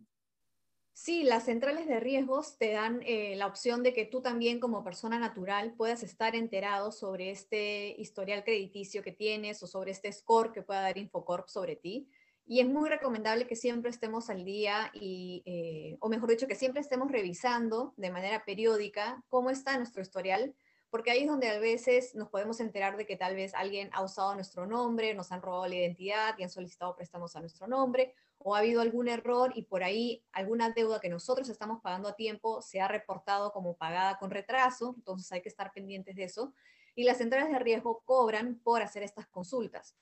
Sí, 0.92 1.24
las 1.24 1.44
centrales 1.44 1.86
de 1.86 2.00
riesgos 2.00 2.56
te 2.56 2.72
dan 2.72 3.02
eh, 3.04 3.36
la 3.36 3.46
opción 3.46 3.82
de 3.82 3.92
que 3.92 4.06
tú 4.06 4.22
también 4.22 4.58
como 4.60 4.82
persona 4.82 5.18
natural 5.18 5.74
puedas 5.76 6.02
estar 6.02 6.34
enterado 6.34 6.90
sobre 6.90 7.30
este 7.30 7.94
historial 8.00 8.44
crediticio 8.44 9.02
que 9.02 9.12
tienes 9.12 9.62
o 9.62 9.66
sobre 9.66 9.90
este 9.90 10.10
score 10.10 10.52
que 10.52 10.62
pueda 10.62 10.80
dar 10.80 10.96
Infocorp 10.96 11.48
sobre 11.48 11.76
ti. 11.76 12.08
Y 12.46 12.60
es 12.60 12.66
muy 12.66 12.88
recomendable 12.88 13.46
que 13.46 13.56
siempre 13.56 13.90
estemos 13.90 14.30
al 14.30 14.46
día 14.46 14.90
y, 14.94 15.42
eh, 15.44 15.98
o 16.00 16.08
mejor 16.08 16.30
dicho, 16.30 16.46
que 16.46 16.54
siempre 16.54 16.80
estemos 16.80 17.12
revisando 17.12 17.92
de 17.98 18.10
manera 18.10 18.44
periódica 18.46 19.22
cómo 19.28 19.50
está 19.50 19.76
nuestro 19.76 20.00
historial, 20.00 20.54
porque 20.90 21.10
ahí 21.10 21.22
es 21.22 21.28
donde 21.28 21.48
a 21.48 21.58
veces 21.58 22.14
nos 22.14 22.28
podemos 22.28 22.60
enterar 22.60 22.96
de 22.96 23.06
que 23.06 23.16
tal 23.16 23.34
vez 23.34 23.54
alguien 23.54 23.90
ha 23.92 24.02
usado 24.02 24.34
nuestro 24.34 24.66
nombre, 24.66 25.14
nos 25.14 25.32
han 25.32 25.42
robado 25.42 25.66
la 25.66 25.74
identidad 25.74 26.34
y 26.38 26.42
han 26.42 26.50
solicitado 26.50 26.94
préstamos 26.94 27.34
a 27.36 27.40
nuestro 27.40 27.66
nombre, 27.66 28.14
o 28.38 28.54
ha 28.54 28.58
habido 28.58 28.80
algún 28.80 29.08
error 29.08 29.52
y 29.54 29.62
por 29.62 29.82
ahí 29.82 30.22
alguna 30.32 30.70
deuda 30.70 31.00
que 31.00 31.08
nosotros 31.08 31.48
estamos 31.48 31.80
pagando 31.82 32.08
a 32.08 32.16
tiempo 32.16 32.62
se 32.62 32.80
ha 32.80 32.88
reportado 32.88 33.52
como 33.52 33.76
pagada 33.76 34.18
con 34.18 34.30
retraso, 34.30 34.94
entonces 34.96 35.30
hay 35.32 35.42
que 35.42 35.48
estar 35.48 35.72
pendientes 35.72 36.14
de 36.14 36.24
eso. 36.24 36.54
Y 36.94 37.04
las 37.04 37.18
centrales 37.18 37.50
de 37.50 37.58
riesgo 37.58 38.02
cobran 38.04 38.60
por 38.62 38.82
hacer 38.82 39.02
estas 39.02 39.26
consultas. 39.26 39.96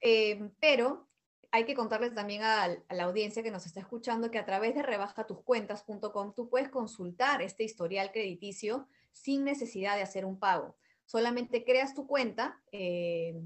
Eh, 0.00 0.50
pero 0.60 1.08
hay 1.50 1.64
que 1.64 1.74
contarles 1.74 2.14
también 2.14 2.42
a, 2.42 2.64
a, 2.64 2.94
la 2.94 3.04
audiencia 3.04 3.42
que 3.42 3.50
nos 3.50 3.66
está 3.66 3.80
escuchando 3.80 4.30
que 4.30 4.38
a 4.38 4.44
través 4.44 4.74
de 4.74 4.82
rebajatucuentas.com 4.82 6.34
tú 6.34 6.48
puedes 6.48 6.68
consultar 6.68 7.42
este 7.42 7.64
historial 7.64 8.12
crediticio 8.12 8.86
sin 9.14 9.44
necesidad 9.44 9.96
de 9.96 10.02
hacer 10.02 10.26
un 10.26 10.38
pago. 10.38 10.76
Solamente 11.06 11.64
creas 11.64 11.94
tu 11.94 12.06
cuenta, 12.06 12.60
eh, 12.72 13.40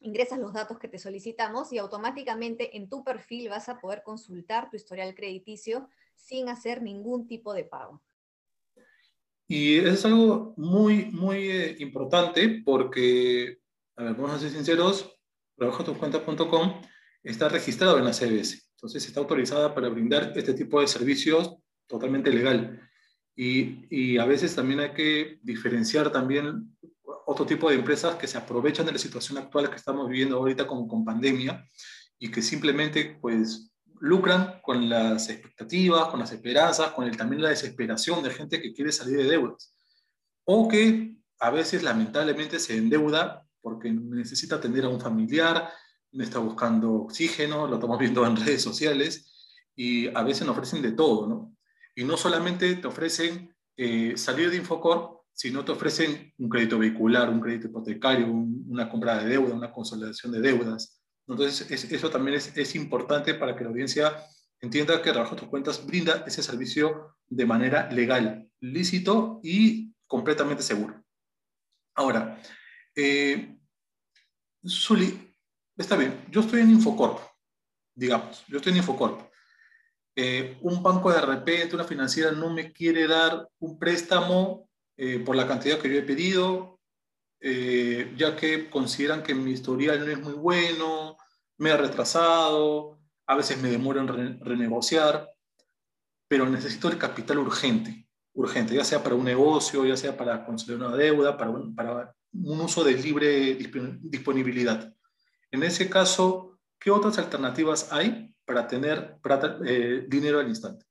ingresas 0.00 0.38
los 0.38 0.52
datos 0.52 0.78
que 0.78 0.88
te 0.88 0.98
solicitamos 0.98 1.72
y 1.72 1.78
automáticamente 1.78 2.76
en 2.76 2.88
tu 2.88 3.04
perfil 3.04 3.48
vas 3.48 3.68
a 3.68 3.80
poder 3.80 4.02
consultar 4.02 4.70
tu 4.70 4.76
historial 4.76 5.14
crediticio 5.14 5.88
sin 6.16 6.48
hacer 6.48 6.82
ningún 6.82 7.26
tipo 7.26 7.54
de 7.54 7.64
pago. 7.64 8.02
Y 9.46 9.76
es 9.76 10.04
algo 10.04 10.54
muy, 10.56 11.06
muy 11.06 11.50
eh, 11.50 11.76
importante 11.80 12.62
porque, 12.64 13.58
a 13.96 14.04
ver, 14.04 14.14
vamos 14.14 14.32
a 14.32 14.38
ser 14.38 14.50
sinceros, 14.50 15.18
trabajatucuenta.com 15.56 16.80
está 17.22 17.48
registrado 17.48 17.98
en 17.98 18.04
la 18.04 18.12
CBS, 18.12 18.62
entonces 18.76 19.06
está 19.06 19.20
autorizada 19.20 19.74
para 19.74 19.88
brindar 19.88 20.32
este 20.34 20.54
tipo 20.54 20.80
de 20.80 20.86
servicios 20.86 21.56
totalmente 21.86 22.30
legal. 22.30 22.83
Y, 23.36 24.16
a 24.18 24.24
veces 24.26 24.54
también 24.54 24.80
hay 24.80 24.92
que 24.92 25.38
diferenciar 25.42 26.10
también 26.12 26.76
otro 27.26 27.44
tipo 27.44 27.68
de 27.68 27.76
empresas 27.76 28.16
que 28.16 28.26
se 28.26 28.38
aprovechan 28.38 28.86
de 28.86 28.92
la 28.92 28.98
situación 28.98 29.38
actual 29.38 29.70
que 29.70 29.76
estamos 29.76 30.08
viviendo 30.08 30.36
ahorita 30.36 30.66
con, 30.66 30.86
con 30.86 31.04
pandemia 31.04 31.66
y 32.18 32.30
que 32.30 32.42
simplemente 32.42 33.18
pues 33.20 33.72
lucran 34.00 34.60
con 34.62 34.88
las 34.88 35.28
expectativas, 35.30 36.08
con 36.08 36.20
las 36.20 36.32
esperanzas, 36.32 36.92
con 36.92 37.06
el, 37.06 37.16
también 37.16 37.42
la 37.42 37.48
desesperación 37.48 38.22
de 38.22 38.30
gente 38.30 38.60
que 38.60 38.72
quiere 38.72 38.92
salir 38.92 39.16
de 39.16 39.24
deudas. 39.24 39.74
O 40.44 40.68
que 40.68 41.16
a 41.38 41.50
veces 41.50 41.82
lamentablemente 41.82 42.58
se 42.58 42.76
endeuda 42.76 43.46
porque 43.60 43.90
necesita 43.90 44.56
atender 44.56 44.84
a 44.84 44.90
un 44.90 45.00
familiar, 45.00 45.70
está 46.12 46.38
buscando 46.38 46.92
oxígeno, 46.92 47.66
lo 47.66 47.76
estamos 47.76 47.98
viendo 47.98 48.24
en 48.26 48.36
redes 48.36 48.62
sociales, 48.62 49.32
y 49.74 50.08
a 50.14 50.22
veces 50.22 50.46
nos 50.46 50.56
ofrecen 50.56 50.82
de 50.82 50.92
todo, 50.92 51.26
¿no? 51.26 51.53
Y 51.94 52.04
no 52.04 52.16
solamente 52.16 52.74
te 52.76 52.86
ofrecen 52.86 53.54
eh, 53.76 54.14
salir 54.16 54.50
de 54.50 54.56
Infocor, 54.56 55.24
sino 55.32 55.64
te 55.64 55.72
ofrecen 55.72 56.32
un 56.38 56.48
crédito 56.48 56.78
vehicular, 56.78 57.28
un 57.28 57.40
crédito 57.40 57.66
hipotecario, 57.66 58.26
una 58.26 58.88
compra 58.88 59.18
de 59.18 59.30
deuda, 59.30 59.54
una 59.54 59.72
consolidación 59.72 60.32
de 60.32 60.40
deudas. 60.40 61.02
Entonces, 61.26 61.70
eso 61.92 62.10
también 62.10 62.36
es, 62.36 62.56
es, 62.56 62.74
importante 62.74 63.34
para 63.34 63.56
que 63.56 63.64
la 63.64 63.70
audiencia 63.70 64.14
entienda 64.60 65.00
que 65.02 65.12
Trabajo 65.12 65.36
tus 65.36 65.48
cuentas 65.48 65.84
brinda 65.84 66.24
ese 66.26 66.42
servicio 66.42 67.16
de 67.26 67.46
manera 67.46 67.90
legal, 67.90 68.48
lícito 68.60 69.40
y 69.42 69.92
completamente 70.06 70.62
seguro. 70.62 71.02
Ahora, 71.94 72.40
eh, 72.94 73.56
está 75.76 75.96
bien, 75.96 76.24
yo 76.30 76.40
estoy 76.40 76.60
en 76.60 76.70
Infocorp, 76.70 77.18
digamos, 77.94 78.44
yo 78.48 78.58
estoy 78.58 78.72
en 78.72 78.78
Infocorp. 78.78 79.33
Eh, 80.16 80.58
un 80.60 80.82
banco 80.82 81.12
de 81.12 81.20
repente, 81.20 81.74
una 81.74 81.84
financiera 81.84 82.30
no 82.30 82.50
me 82.50 82.72
quiere 82.72 83.06
dar 83.08 83.48
un 83.58 83.78
préstamo 83.78 84.68
eh, 84.96 85.18
por 85.18 85.34
la 85.34 85.48
cantidad 85.48 85.78
que 85.78 85.92
yo 85.92 85.98
he 85.98 86.02
pedido, 86.02 86.78
eh, 87.40 88.14
ya 88.16 88.36
que 88.36 88.70
consideran 88.70 89.22
que 89.22 89.34
mi 89.34 89.50
historial 89.50 90.06
no 90.06 90.12
es 90.12 90.20
muy 90.20 90.34
bueno, 90.34 91.16
me 91.58 91.72
ha 91.72 91.76
retrasado, 91.76 92.98
a 93.26 93.36
veces 93.36 93.60
me 93.60 93.70
demoro 93.70 94.00
en 94.00 94.40
renegociar, 94.40 95.30
pero 96.28 96.48
necesito 96.48 96.88
el 96.88 96.98
capital 96.98 97.38
urgente, 97.38 98.06
urgente, 98.34 98.74
ya 98.74 98.84
sea 98.84 99.02
para 99.02 99.16
un 99.16 99.24
negocio, 99.24 99.84
ya 99.84 99.96
sea 99.96 100.16
para 100.16 100.44
conseguir 100.44 100.76
una 100.76 100.96
deuda, 100.96 101.36
para 101.36 101.50
un, 101.50 101.74
para 101.74 102.14
un 102.32 102.60
uso 102.60 102.84
de 102.84 102.94
libre 102.94 103.54
disponibilidad. 103.54 104.94
En 105.50 105.62
ese 105.64 105.90
caso, 105.90 106.53
¿qué 106.84 106.90
otras 106.90 107.16
alternativas 107.16 107.90
hay 107.90 108.36
para 108.44 108.68
tener 108.68 109.18
eh, 109.66 110.04
dinero 110.06 110.38
al 110.38 110.48
instante? 110.48 110.84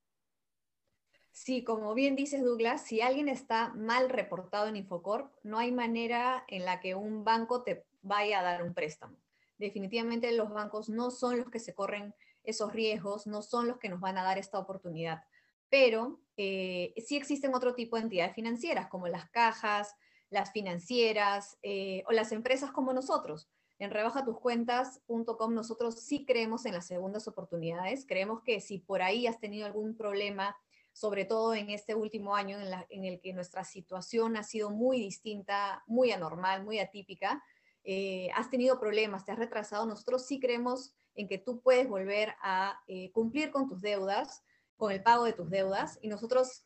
Sí, 1.30 1.62
como 1.62 1.94
bien 1.94 2.16
dices 2.16 2.42
Douglas, 2.42 2.84
si 2.84 3.00
alguien 3.00 3.28
está 3.28 3.72
mal 3.74 4.08
reportado 4.08 4.66
en 4.66 4.74
Infocorp, 4.74 5.32
no 5.44 5.58
hay 5.58 5.70
manera 5.70 6.44
en 6.48 6.64
la 6.64 6.80
que 6.80 6.96
un 6.96 7.22
banco 7.22 7.62
te 7.62 7.86
vaya 8.02 8.40
a 8.40 8.42
dar 8.42 8.64
un 8.64 8.74
préstamo. 8.74 9.16
Definitivamente 9.56 10.32
los 10.32 10.50
bancos 10.50 10.88
no 10.88 11.12
son 11.12 11.38
los 11.38 11.48
que 11.48 11.60
se 11.60 11.74
corren 11.74 12.12
esos 12.42 12.72
riesgos, 12.72 13.28
no 13.28 13.40
son 13.40 13.68
los 13.68 13.78
que 13.78 13.88
nos 13.88 14.00
van 14.00 14.18
a 14.18 14.24
dar 14.24 14.36
esta 14.36 14.58
oportunidad. 14.58 15.22
Pero 15.68 16.20
eh, 16.36 16.92
sí 17.06 17.16
existen 17.16 17.54
otro 17.54 17.76
tipo 17.76 17.96
de 17.96 18.02
entidades 18.02 18.34
financieras, 18.34 18.88
como 18.88 19.06
las 19.06 19.30
cajas, 19.30 19.94
las 20.28 20.50
financieras 20.50 21.56
eh, 21.62 22.02
o 22.08 22.12
las 22.12 22.32
empresas 22.32 22.72
como 22.72 22.92
nosotros. 22.92 23.48
En 23.84 23.90
rebajatuScuentas.com 23.90 25.54
nosotros 25.54 26.00
sí 26.00 26.24
creemos 26.24 26.64
en 26.64 26.72
las 26.72 26.86
segundas 26.86 27.28
oportunidades. 27.28 28.06
Creemos 28.06 28.40
que 28.40 28.60
si 28.60 28.78
por 28.78 29.02
ahí 29.02 29.26
has 29.26 29.38
tenido 29.38 29.66
algún 29.66 29.94
problema 29.94 30.56
sobre 30.94 31.24
todo 31.24 31.54
en 31.54 31.70
este 31.70 31.94
último 31.94 32.36
año 32.36 32.56
en, 32.88 33.04
el 33.04 33.20
que 33.20 33.34
nuestra 33.34 33.64
situación 33.64 34.36
ha 34.36 34.44
sido 34.44 34.70
muy 34.70 35.00
distinta, 35.00 35.82
muy 35.86 36.12
anormal, 36.12 36.64
muy 36.64 36.78
atípica, 36.78 37.42
eh, 37.82 38.30
has 38.34 38.48
tenido 38.48 38.78
problemas, 38.78 39.26
te 39.26 39.32
has 39.32 39.38
retrasado, 39.38 39.86
nosotros 39.86 40.24
sí 40.24 40.38
creemos 40.38 40.94
en 41.16 41.26
que 41.26 41.38
tú 41.38 41.60
puedes 41.60 41.88
volver 41.88 42.36
a 42.40 42.80
eh, 42.86 43.10
cumplir 43.10 43.50
con 43.50 43.68
tus 43.68 43.82
deudas, 43.82 44.44
con 44.76 44.92
el 44.92 45.02
pago 45.02 45.24
de 45.24 45.32
tus 45.32 45.50
deudas, 45.50 45.98
y 46.00 46.08
nosotros, 46.08 46.64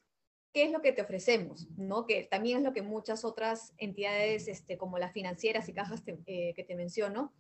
¿qué 0.53 0.65
es 0.65 0.71
lo 0.71 0.83
que 0.83 0.93
te 0.93 1.03
ofrecemos? 1.03 1.69
¿No? 1.77 2.07
Que 2.07 2.25
también 2.25 2.59
es 2.59 2.65
lo 2.65 2.73
que 2.73 2.83
muchas 2.83 3.25
otras 3.25 3.73
entidades, 3.79 4.49
este, 4.49 4.79
como 4.79 4.99
las 4.99 5.13
financieras 5.13 5.69
y 5.69 5.75
cajas 5.75 6.03
eh, 6.07 6.53
que 6.55 6.65
te 6.65 6.75
menciono, 6.75 7.33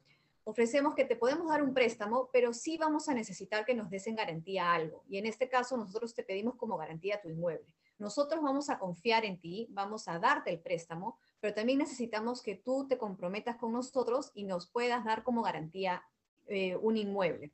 ofrecemos 0.44 0.94
que 0.94 1.04
te 1.04 1.16
podemos 1.16 1.48
dar 1.48 1.62
un 1.62 1.74
préstamo, 1.74 2.30
pero 2.32 2.54
sí 2.54 2.78
vamos 2.78 3.08
a 3.08 3.14
necesitar 3.14 3.66
que 3.66 3.74
nos 3.74 3.90
des 3.90 4.06
en 4.06 4.16
garantía 4.16 4.72
algo. 4.72 5.04
Y 5.06 5.18
en 5.18 5.26
este 5.26 5.48
caso 5.48 5.76
nosotros 5.76 6.14
te 6.14 6.22
pedimos 6.22 6.56
como 6.56 6.78
garantía 6.78 7.20
tu 7.20 7.28
inmueble. 7.28 7.74
Nosotros 7.98 8.40
vamos 8.42 8.70
a 8.70 8.78
confiar 8.78 9.24
en 9.24 9.40
ti, 9.40 9.66
vamos 9.70 10.08
a 10.08 10.18
darte 10.18 10.50
el 10.50 10.60
préstamo, 10.60 11.18
pero 11.40 11.52
también 11.52 11.80
necesitamos 11.80 12.42
que 12.42 12.54
tú 12.54 12.86
te 12.88 12.96
comprometas 12.96 13.56
con 13.56 13.72
nosotros 13.72 14.30
y 14.34 14.44
nos 14.44 14.70
puedas 14.70 15.04
dar 15.04 15.22
como 15.22 15.42
garantía 15.42 16.02
eh, 16.46 16.76
un 16.76 16.96
inmueble. 16.96 17.52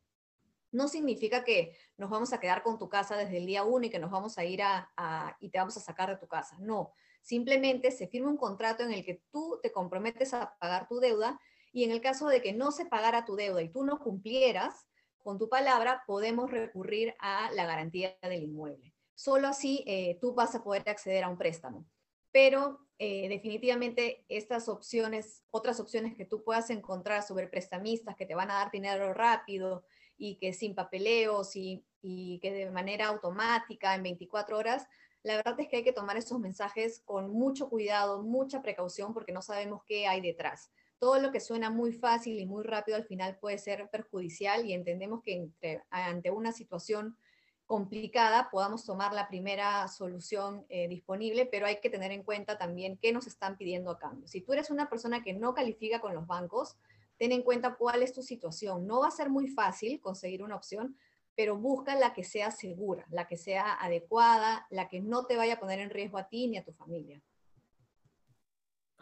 No 0.75 0.89
significa 0.89 1.45
que 1.45 1.77
nos 1.97 2.11
vamos 2.11 2.33
a 2.33 2.41
quedar 2.41 2.65
con 2.65 2.79
tu 2.79 2.89
casa 2.89 3.17
desde 3.17 3.37
el 3.37 3.47
día 3.47 3.63
uno 3.63 3.87
y 3.87 3.91
que 3.91 4.01
nos 4.01 4.11
vamos 4.11 4.39
a 4.39 4.45
ir 4.45 4.61
a, 4.63 5.37
y 5.39 5.49
te 5.51 5.59
vamos 5.59 5.77
a 5.77 5.81
sacar 5.81 6.11
de 6.11 6.17
tu 6.17 6.27
casa. 6.27 6.57
No, 6.59 6.93
simplemente 7.23 7.93
se 7.93 8.09
firma 8.09 8.29
un 8.29 8.37
contrato 8.37 8.83
en 8.83 8.93
el 8.93 9.05
que 9.05 9.23
tú 9.31 9.61
te 9.63 9.71
comprometes 9.71 10.35
a 10.35 10.57
pagar 10.59 10.89
tu 10.89 10.99
deuda 10.99 11.41
y 11.73 11.85
en 11.85 11.93
el 11.93 12.01
caso 12.01 12.27
de 12.27 12.43
que 12.43 12.53
no 12.53 12.73
se 12.73 12.87
pagara 12.87 13.25
tu 13.25 13.37
deuda 13.37 13.63
y 13.63 13.69
tú 13.69 13.85
no 13.85 14.01
cumplieras 14.01 14.87
con 15.19 15.39
tu 15.39 15.49
palabra, 15.49 16.03
podemos 16.09 16.51
recurrir 16.51 17.15
a 17.21 17.53
la 17.53 17.67
garantía 17.67 18.17
del 18.21 18.43
inmueble. 18.43 18.93
Solo 19.15 19.47
así 19.47 19.85
eh, 19.87 20.19
tú 20.21 20.35
vas 20.35 20.57
a 20.57 20.65
poder 20.65 20.89
acceder 20.89 21.23
a 21.23 21.29
un 21.29 21.39
préstamo. 21.39 21.87
Pero 22.33 22.81
eh, 22.99 23.29
definitivamente 23.29 24.25
estas 24.29 24.69
opciones, 24.69 25.45
otras 25.51 25.79
opciones 25.79 26.17
que 26.17 26.25
tú 26.25 26.43
puedas 26.43 26.69
encontrar 26.71 27.23
sobre 27.23 27.47
prestamistas 27.47 28.17
que 28.17 28.27
te 28.27 28.35
van 28.35 28.51
a 28.51 28.55
dar 28.55 28.71
dinero 28.73 29.15
rápido 29.15 29.85
y 30.17 30.37
que 30.37 30.53
sin 30.53 30.75
papeleos 30.75 31.57
y, 31.57 31.85
y 32.03 32.39
que 32.41 32.53
de 32.53 32.71
manera 32.71 33.09
automática 33.09 33.95
en 33.95 34.03
24 34.03 34.57
horas, 34.57 34.87
la 35.23 35.37
verdad 35.37 35.59
es 35.59 35.69
que 35.69 35.77
hay 35.77 35.85
que 35.85 35.93
tomar 35.93 36.17
esos 36.17 36.39
mensajes 36.39 37.03
con 37.05 37.31
mucho 37.31 37.69
cuidado, 37.69 38.23
mucha 38.23 38.63
precaución, 38.63 39.15
porque 39.15 39.33
no 39.33 39.43
sabemos 39.43 39.83
qué 39.87 40.07
hay 40.07 40.21
detrás 40.21 40.71
todo 41.05 41.21
lo 41.21 41.33
que 41.33 41.41
suena 41.41 41.69
muy 41.69 41.93
fácil 41.93 42.39
y 42.41 42.47
muy 42.47 42.65
rápido 42.65 42.97
al 42.97 43.05
final 43.05 43.37
puede 43.37 43.59
ser 43.59 43.91
perjudicial 43.91 44.65
y 44.65 44.73
entendemos 44.73 45.23
que 45.23 45.51
ante 45.91 46.31
una 46.31 46.51
situación 46.51 47.19
complicada 47.67 48.49
podamos 48.51 48.87
tomar 48.87 49.13
la 49.13 49.29
primera 49.29 49.87
solución 49.89 50.65
eh, 50.69 50.89
disponible, 50.89 51.45
pero 51.45 51.67
hay 51.67 51.79
que 51.81 51.91
tener 51.91 52.11
en 52.11 52.23
cuenta 52.23 52.57
también 52.57 52.97
qué 52.97 53.13
nos 53.13 53.27
están 53.27 53.59
pidiendo 53.59 53.91
a 53.91 53.99
cambio. 53.99 54.27
Si 54.29 54.41
tú 54.41 54.55
eres 54.55 54.71
una 54.71 54.89
persona 54.89 55.23
que 55.23 55.35
no 55.35 55.53
califica 55.53 56.01
con 56.01 56.15
los 56.15 56.27
bancos, 56.27 56.77
ten 57.19 57.33
en 57.33 57.43
cuenta 57.43 57.77
cuál 57.77 58.03
es 58.03 58.13
tu 58.13 58.23
situación. 58.23 58.87
No 58.87 59.01
va 59.01 59.09
a 59.09 59.13
ser 59.13 59.31
muy 59.31 59.49
fácil 59.49 60.01
conseguir 60.01 60.43
una 60.43 60.57
opción, 60.57 60.97
pero 61.37 61.57
busca 61.57 61.97
la 61.97 62.13
que 62.13 62.25
sea 62.25 62.51
segura, 62.51 63.07
la 63.11 63.27
que 63.27 63.37
sea 63.37 63.75
adecuada, 63.75 64.67
la 64.71 64.89
que 64.89 65.01
no 65.01 65.27
te 65.27 65.37
vaya 65.37 65.55
a 65.55 65.61
poner 65.61 65.81
en 65.81 65.91
riesgo 65.91 66.19
a 66.19 66.29
ti 66.29 66.49
ni 66.49 66.59
a 66.59 66.65
tu 66.65 66.73
familia. 66.73 67.21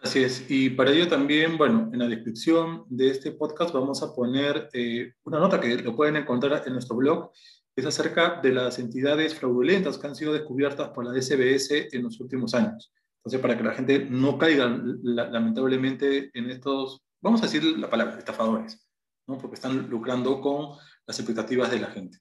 Así 0.03 0.25
es, 0.25 0.51
y 0.51 0.71
para 0.71 0.91
ello 0.91 1.07
también, 1.07 1.57
bueno, 1.57 1.89
en 1.93 2.01
la 2.01 2.09
descripción 2.09 2.85
de 2.89 3.11
este 3.11 3.31
podcast 3.31 3.73
vamos 3.73 4.03
a 4.03 4.13
poner 4.13 4.69
eh, 4.73 5.13
una 5.23 5.39
nota 5.39 5.61
que 5.61 5.77
lo 5.77 5.95
pueden 5.95 6.17
encontrar 6.17 6.65
en 6.67 6.73
nuestro 6.73 6.97
blog, 6.97 7.31
es 7.77 7.87
acerca 7.87 8.41
de 8.43 8.53
las 8.53 8.81
entidades 8.81 9.35
fraudulentas 9.35 9.99
que 9.99 10.07
han 10.09 10.17
sido 10.17 10.33
descubiertas 10.33 10.89
por 10.89 11.07
la 11.07 11.21
SBS 11.21 11.89
en 11.93 12.03
los 12.03 12.21
últimos 12.21 12.53
años. 12.55 12.93
Entonces, 13.19 13.41
para 13.41 13.57
que 13.57 13.63
la 13.63 13.75
gente 13.75 14.05
no 14.11 14.37
caiga 14.37 14.67
lamentablemente 14.67 16.31
en 16.35 16.51
estos, 16.51 17.03
vamos 17.23 17.41
a 17.41 17.47
decir 17.47 17.65
la 17.79 17.89
palabra, 17.89 18.19
estafadores, 18.19 18.87
¿no? 19.27 19.39
porque 19.39 19.55
están 19.55 19.89
lucrando 19.89 20.41
con 20.41 20.77
las 21.07 21.19
expectativas 21.19 21.71
de 21.71 21.81
la 21.81 21.87
gente. 21.87 22.19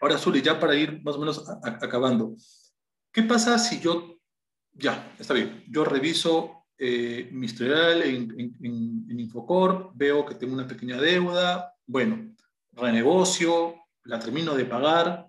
Ahora, 0.00 0.16
Zuli, 0.16 0.40
ya 0.40 0.58
para 0.58 0.74
ir 0.74 1.02
más 1.02 1.16
o 1.16 1.18
menos 1.18 1.44
acabando, 1.62 2.34
¿qué 3.12 3.22
pasa 3.22 3.58
si 3.58 3.80
yo, 3.80 4.18
ya, 4.72 5.14
está 5.18 5.34
bien, 5.34 5.64
yo 5.68 5.84
reviso 5.84 6.64
eh, 6.78 7.28
mi 7.32 7.46
historial 7.46 8.02
en, 8.02 8.30
en, 8.38 9.20
Infocorp, 9.20 9.92
veo 9.94 10.24
que 10.24 10.34
tengo 10.34 10.54
una 10.54 10.68
pequeña 10.68 11.00
deuda, 11.00 11.74
bueno, 11.86 12.34
renegocio, 12.72 13.74
la 14.04 14.18
termino 14.18 14.54
de 14.54 14.66
pagar, 14.66 15.26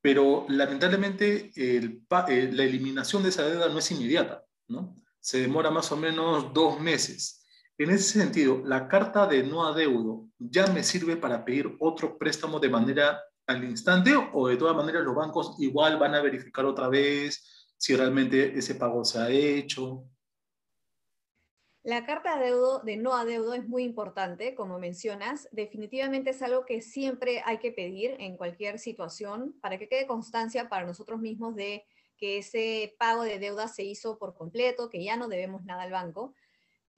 pero 0.00 0.46
lamentablemente 0.48 1.50
el, 1.56 2.04
eh, 2.28 2.50
la 2.52 2.64
eliminación 2.64 3.22
de 3.22 3.30
esa 3.30 3.44
deuda 3.44 3.68
no 3.68 3.78
es 3.78 3.90
inmediata, 3.90 4.44
¿no? 4.68 4.96
Se 5.20 5.40
demora 5.40 5.70
más 5.70 5.90
o 5.92 5.96
menos 5.96 6.52
dos 6.52 6.80
meses. 6.80 7.41
En 7.78 7.90
ese 7.90 8.18
sentido, 8.20 8.62
la 8.64 8.86
carta 8.86 9.26
de 9.26 9.42
no 9.42 9.66
adeudo 9.66 10.28
ya 10.38 10.66
me 10.68 10.82
sirve 10.82 11.16
para 11.16 11.44
pedir 11.44 11.74
otro 11.80 12.18
préstamo 12.18 12.60
de 12.60 12.68
manera 12.68 13.20
al 13.46 13.64
instante 13.64 14.12
o 14.32 14.48
de 14.48 14.56
todas 14.56 14.76
maneras 14.76 15.02
los 15.02 15.14
bancos 15.14 15.56
igual 15.58 15.98
van 15.98 16.14
a 16.14 16.22
verificar 16.22 16.64
otra 16.64 16.88
vez 16.88 17.74
si 17.76 17.96
realmente 17.96 18.56
ese 18.56 18.76
pago 18.76 19.04
se 19.04 19.18
ha 19.18 19.30
hecho. 19.30 20.04
La 21.82 22.06
carta 22.06 22.38
de, 22.38 22.54
de 22.84 22.96
no 22.96 23.14
adeudo 23.14 23.54
es 23.54 23.66
muy 23.66 23.82
importante, 23.82 24.54
como 24.54 24.78
mencionas. 24.78 25.48
Definitivamente 25.50 26.30
es 26.30 26.40
algo 26.42 26.64
que 26.64 26.80
siempre 26.80 27.42
hay 27.44 27.58
que 27.58 27.72
pedir 27.72 28.14
en 28.20 28.36
cualquier 28.36 28.78
situación 28.78 29.58
para 29.60 29.78
que 29.78 29.88
quede 29.88 30.06
constancia 30.06 30.68
para 30.68 30.86
nosotros 30.86 31.20
mismos 31.20 31.56
de 31.56 31.84
que 32.16 32.38
ese 32.38 32.94
pago 33.00 33.24
de 33.24 33.40
deuda 33.40 33.66
se 33.66 33.82
hizo 33.82 34.16
por 34.16 34.36
completo, 34.36 34.88
que 34.88 35.02
ya 35.02 35.16
no 35.16 35.26
debemos 35.26 35.64
nada 35.64 35.82
al 35.82 35.90
banco. 35.90 36.34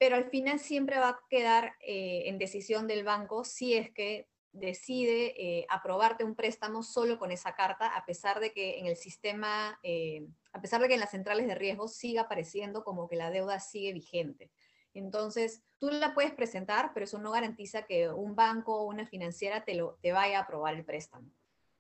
Pero 0.04 0.16
al 0.16 0.26
final 0.26 0.58
siempre 0.58 0.98
va 0.98 1.08
a 1.08 1.20
quedar 1.30 1.76
eh, 1.80 2.24
en 2.26 2.36
decisión 2.36 2.86
del 2.86 3.04
banco 3.04 3.42
si 3.42 3.72
es 3.72 3.90
que 3.90 4.28
decide 4.52 5.32
eh, 5.38 5.66
aprobarte 5.70 6.24
un 6.24 6.34
préstamo 6.34 6.82
solo 6.82 7.18
con 7.18 7.30
esa 7.30 7.54
carta, 7.54 7.86
a 7.86 8.04
pesar 8.04 8.38
de 8.38 8.52
que 8.52 8.80
en 8.80 8.84
el 8.84 8.96
sistema, 8.96 9.80
eh, 9.82 10.26
a 10.52 10.60
pesar 10.60 10.82
de 10.82 10.88
que 10.88 10.94
en 10.94 11.00
las 11.00 11.12
centrales 11.12 11.46
de 11.46 11.54
riesgo 11.54 11.88
siga 11.88 12.20
apareciendo 12.20 12.84
como 12.84 13.08
que 13.08 13.16
la 13.16 13.30
deuda 13.30 13.60
sigue 13.60 13.94
vigente. 13.94 14.50
Entonces, 14.92 15.62
tú 15.78 15.88
la 15.88 16.12
puedes 16.12 16.34
presentar, 16.34 16.90
pero 16.92 17.04
eso 17.04 17.18
no 17.18 17.30
garantiza 17.30 17.86
que 17.86 18.10
un 18.10 18.36
banco 18.36 18.76
o 18.76 18.84
una 18.84 19.06
financiera 19.06 19.64
te, 19.64 19.72
lo, 19.72 19.96
te 20.02 20.12
vaya 20.12 20.38
a 20.38 20.42
aprobar 20.42 20.74
el 20.74 20.84
préstamo. 20.84 21.30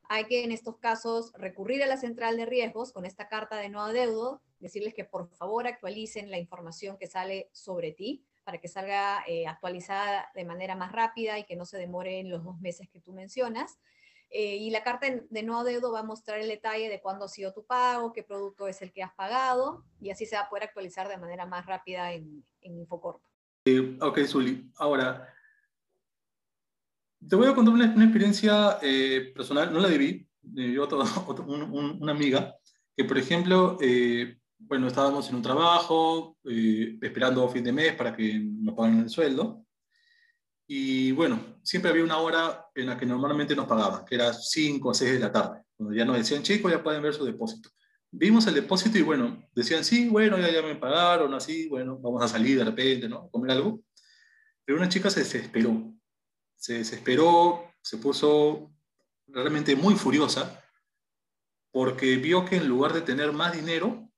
Hay 0.08 0.24
que 0.24 0.44
en 0.44 0.50
estos 0.50 0.78
casos 0.78 1.30
recurrir 1.36 1.82
a 1.82 1.86
la 1.86 1.98
central 1.98 2.38
de 2.38 2.46
riesgos 2.46 2.90
con 2.90 3.04
esta 3.04 3.28
carta 3.28 3.58
de 3.58 3.68
no 3.68 3.82
adeudo, 3.82 4.40
decirles 4.64 4.94
que 4.94 5.04
por 5.04 5.28
favor 5.28 5.66
actualicen 5.66 6.30
la 6.30 6.38
información 6.38 6.96
que 6.96 7.06
sale 7.06 7.50
sobre 7.52 7.92
ti 7.92 8.24
para 8.44 8.58
que 8.58 8.68
salga 8.68 9.22
eh, 9.26 9.46
actualizada 9.46 10.30
de 10.34 10.44
manera 10.44 10.74
más 10.74 10.92
rápida 10.92 11.38
y 11.38 11.44
que 11.44 11.56
no 11.56 11.64
se 11.64 11.78
demore 11.78 12.20
en 12.20 12.30
los 12.30 12.44
dos 12.44 12.58
meses 12.60 12.88
que 12.88 13.00
tú 13.00 13.12
mencionas. 13.12 13.78
Eh, 14.30 14.56
y 14.56 14.70
la 14.70 14.82
carta 14.82 15.06
de 15.30 15.42
no 15.42 15.60
adeudo 15.60 15.92
va 15.92 16.00
a 16.00 16.02
mostrar 16.02 16.40
el 16.40 16.48
detalle 16.48 16.88
de 16.88 17.00
cuándo 17.00 17.26
ha 17.26 17.28
sido 17.28 17.52
tu 17.52 17.64
pago, 17.64 18.12
qué 18.12 18.22
producto 18.22 18.66
es 18.66 18.82
el 18.82 18.92
que 18.92 19.02
has 19.02 19.14
pagado, 19.14 19.84
y 20.00 20.10
así 20.10 20.26
se 20.26 20.36
va 20.36 20.42
a 20.42 20.48
poder 20.48 20.64
actualizar 20.64 21.08
de 21.08 21.18
manera 21.18 21.46
más 21.46 21.66
rápida 21.66 22.12
en, 22.12 22.44
en 22.60 22.78
Infocorp. 22.78 23.22
Eh, 23.66 23.96
ok, 24.00 24.18
Zuli. 24.26 24.70
Ahora, 24.76 25.32
te 27.28 27.36
voy 27.36 27.46
a 27.46 27.54
contar 27.54 27.74
una, 27.74 28.04
experiencia 28.04 28.78
eh, 28.82 29.32
personal, 29.34 29.72
no 29.72 29.78
la 29.78 29.88
debí, 29.88 30.28
yo 30.42 30.82
otra, 30.82 30.98
una 31.44 32.12
amiga, 32.12 32.56
que 32.96 33.04
por 33.04 33.18
ejemplo, 33.18 33.78
eh, 33.80 34.38
bueno, 34.58 34.86
estábamos 34.86 35.28
en 35.28 35.36
un 35.36 35.42
trabajo, 35.42 36.36
esperando 36.44 37.48
fin 37.48 37.64
de 37.64 37.72
mes 37.72 37.94
para 37.94 38.16
que 38.16 38.38
nos 38.38 38.74
paguen 38.74 39.00
el 39.00 39.10
sueldo, 39.10 39.64
y 40.66 41.12
bueno, 41.12 41.58
siempre 41.62 41.90
había 41.90 42.04
una 42.04 42.18
hora 42.18 42.66
en 42.74 42.86
la 42.86 42.96
que 42.96 43.04
normalmente 43.04 43.54
nos 43.54 43.66
pagaban, 43.66 44.04
que 44.04 44.14
era 44.14 44.32
5 44.32 44.88
o 44.88 44.94
6 44.94 45.12
de 45.12 45.18
la 45.18 45.32
tarde, 45.32 45.62
cuando 45.76 45.94
ya 45.94 46.04
nos 46.04 46.16
decían, 46.16 46.42
chicos, 46.42 46.72
ya 46.72 46.82
pueden 46.82 47.02
ver 47.02 47.14
su 47.14 47.24
depósito 47.24 47.68
vimos 48.16 48.46
el 48.46 48.54
depósito 48.54 48.96
y 48.96 49.02
bueno, 49.02 49.44
decían, 49.54 49.84
sí, 49.84 50.08
bueno, 50.08 50.38
ya, 50.38 50.50
ya 50.50 50.62
me 50.62 50.76
pagaron, 50.76 51.34
así, 51.34 51.68
bueno, 51.68 51.98
vamos 51.98 52.22
a 52.22 52.28
salir 52.28 52.58
de 52.58 52.64
repente, 52.64 53.08
¿no? 53.08 53.24
A 53.24 53.30
comer 53.30 53.50
algo. 53.50 53.80
Pero 54.64 54.78
una 54.78 54.88
chica 54.88 55.10
se 55.10 55.20
desesperó, 55.20 55.92
se 56.56 56.74
desesperó, 56.74 57.72
se 57.82 57.98
puso 57.98 58.72
realmente 59.26 59.74
muy 59.74 59.94
furiosa 59.94 60.62
porque 61.72 62.16
vio 62.16 62.44
que 62.44 62.56
en 62.56 62.68
lugar 62.68 62.92
de 62.92 63.02
tener 63.02 63.32
más 63.32 63.52
dinero, 63.52 64.08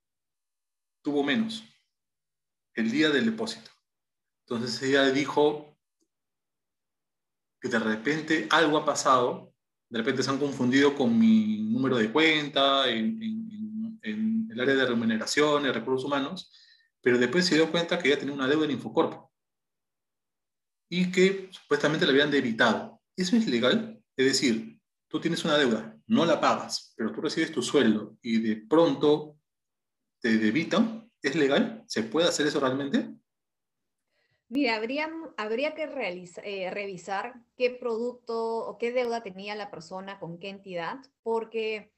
tuvo 1.07 1.23
menos 1.23 1.63
el 2.75 2.91
día 2.91 3.11
del 3.11 3.27
depósito. 3.27 3.71
Entonces 4.45 4.83
ella 4.83 5.09
dijo 5.13 5.79
que 7.61 7.69
de 7.69 7.79
repente 7.79 8.49
algo 8.51 8.77
ha 8.77 8.85
pasado, 8.85 9.55
de 9.89 9.99
repente 9.99 10.25
se 10.25 10.31
han 10.31 10.41
confundido 10.41 10.97
con 10.97 11.17
mi 11.17 11.59
número 11.59 11.97
de 11.97 12.11
cuenta, 12.11 12.91
en, 12.91 13.23
en 14.03 14.49
el 14.51 14.61
área 14.61 14.75
de 14.75 14.85
remuneración 14.87 15.67
y 15.67 15.71
recursos 15.71 16.05
humanos, 16.05 16.53
pero 17.01 17.19
después 17.19 17.47
se 17.47 17.55
dio 17.55 17.71
cuenta 17.71 18.01
que 18.01 18.09
ella 18.09 18.19
tenía 18.19 18.35
una 18.35 18.49
deuda 18.49 18.65
en 18.65 18.73
Infocorp 18.73 19.31
y 20.91 21.13
que 21.13 21.49
supuestamente 21.53 22.05
le 22.05 22.11
habían 22.11 22.33
debitado. 22.33 23.01
¿Eso 23.17 23.37
es 23.37 23.47
legal? 23.47 24.03
Es 24.17 24.27
decir, 24.27 24.81
tú 25.07 25.21
tienes 25.21 25.45
una 25.45 25.57
deuda, 25.57 25.97
no 26.09 26.27
la 26.27 26.41
pagas, 26.41 26.93
pero 26.97 27.13
tú 27.13 27.21
recibes 27.21 27.53
tu 27.53 27.63
sueldo 27.63 28.19
y 28.23 28.39
de 28.39 28.57
pronto 28.57 29.36
te 30.20 30.38
debitan. 30.38 31.11
¿Es 31.23 31.35
legal? 31.35 31.85
¿Se 31.87 32.02
puede 32.02 32.28
hacer 32.28 32.46
eso 32.46 32.61
realmente? 32.61 33.09
Mira, 34.48 34.76
habría, 34.76 35.11
habría 35.37 35.74
que 35.74 35.85
eh, 36.44 36.70
revisar 36.70 37.35
qué 37.57 37.70
producto 37.70 38.59
o 38.59 38.79
qué 38.79 38.92
deuda 38.92 39.22
tenía 39.22 39.57
la 39.57 39.70
persona 39.70 40.20
con 40.20 40.38
qué 40.38 40.50
entidad, 40.50 40.98
porque 41.24 41.92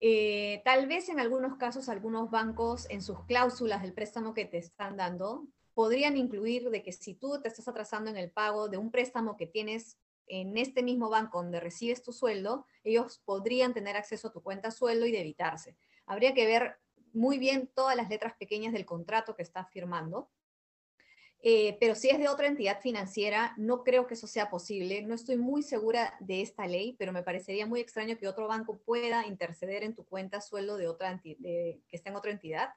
eh, 0.00 0.60
tal 0.64 0.86
vez 0.86 1.08
en 1.08 1.18
algunos 1.18 1.56
casos 1.56 1.88
algunos 1.88 2.30
bancos 2.30 2.86
en 2.90 3.00
sus 3.00 3.24
cláusulas 3.24 3.82
del 3.82 3.94
préstamo 3.94 4.34
que 4.34 4.44
te 4.44 4.58
están 4.58 4.96
dando 4.96 5.48
podrían 5.72 6.16
incluir 6.16 6.70
de 6.70 6.82
que 6.82 6.92
si 6.92 7.14
tú 7.14 7.40
te 7.40 7.48
estás 7.48 7.68
atrasando 7.68 8.10
en 8.10 8.16
el 8.16 8.30
pago 8.30 8.68
de 8.68 8.76
un 8.76 8.90
préstamo 8.90 9.36
que 9.36 9.46
tienes 9.46 9.96
en 10.26 10.58
este 10.58 10.82
mismo 10.82 11.08
banco 11.08 11.42
donde 11.42 11.60
recibes 11.60 12.02
tu 12.02 12.12
sueldo, 12.12 12.66
ellos 12.84 13.22
podrían 13.24 13.72
tener 13.72 13.96
acceso 13.96 14.28
a 14.28 14.32
tu 14.32 14.42
cuenta 14.42 14.70
sueldo 14.70 15.06
y 15.06 15.12
debitarse. 15.12 15.76
Habría 16.04 16.34
que 16.34 16.46
ver 16.46 16.78
muy 17.12 17.38
bien 17.38 17.70
todas 17.74 17.96
las 17.96 18.08
letras 18.08 18.34
pequeñas 18.38 18.72
del 18.72 18.86
contrato 18.86 19.34
que 19.34 19.42
estás 19.42 19.70
firmando 19.70 20.30
eh, 21.40 21.76
pero 21.78 21.94
si 21.94 22.10
es 22.10 22.18
de 22.18 22.28
otra 22.28 22.48
entidad 22.48 22.80
financiera, 22.80 23.54
no 23.56 23.84
creo 23.84 24.06
que 24.06 24.14
eso 24.14 24.26
sea 24.26 24.50
posible. 24.50 25.02
No 25.02 25.14
estoy 25.14 25.36
muy 25.36 25.62
segura 25.62 26.16
de 26.20 26.42
esta 26.42 26.66
ley, 26.66 26.96
pero 26.98 27.12
me 27.12 27.22
parecería 27.22 27.66
muy 27.66 27.80
extraño 27.80 28.18
que 28.18 28.26
otro 28.26 28.48
banco 28.48 28.78
pueda 28.78 29.26
interceder 29.26 29.84
en 29.84 29.94
tu 29.94 30.04
cuenta 30.04 30.40
sueldo 30.40 30.76
de 30.76 30.88
otra 30.88 31.20
que 31.22 31.80
está 31.92 32.10
en 32.10 32.16
otra 32.16 32.32
entidad. 32.32 32.70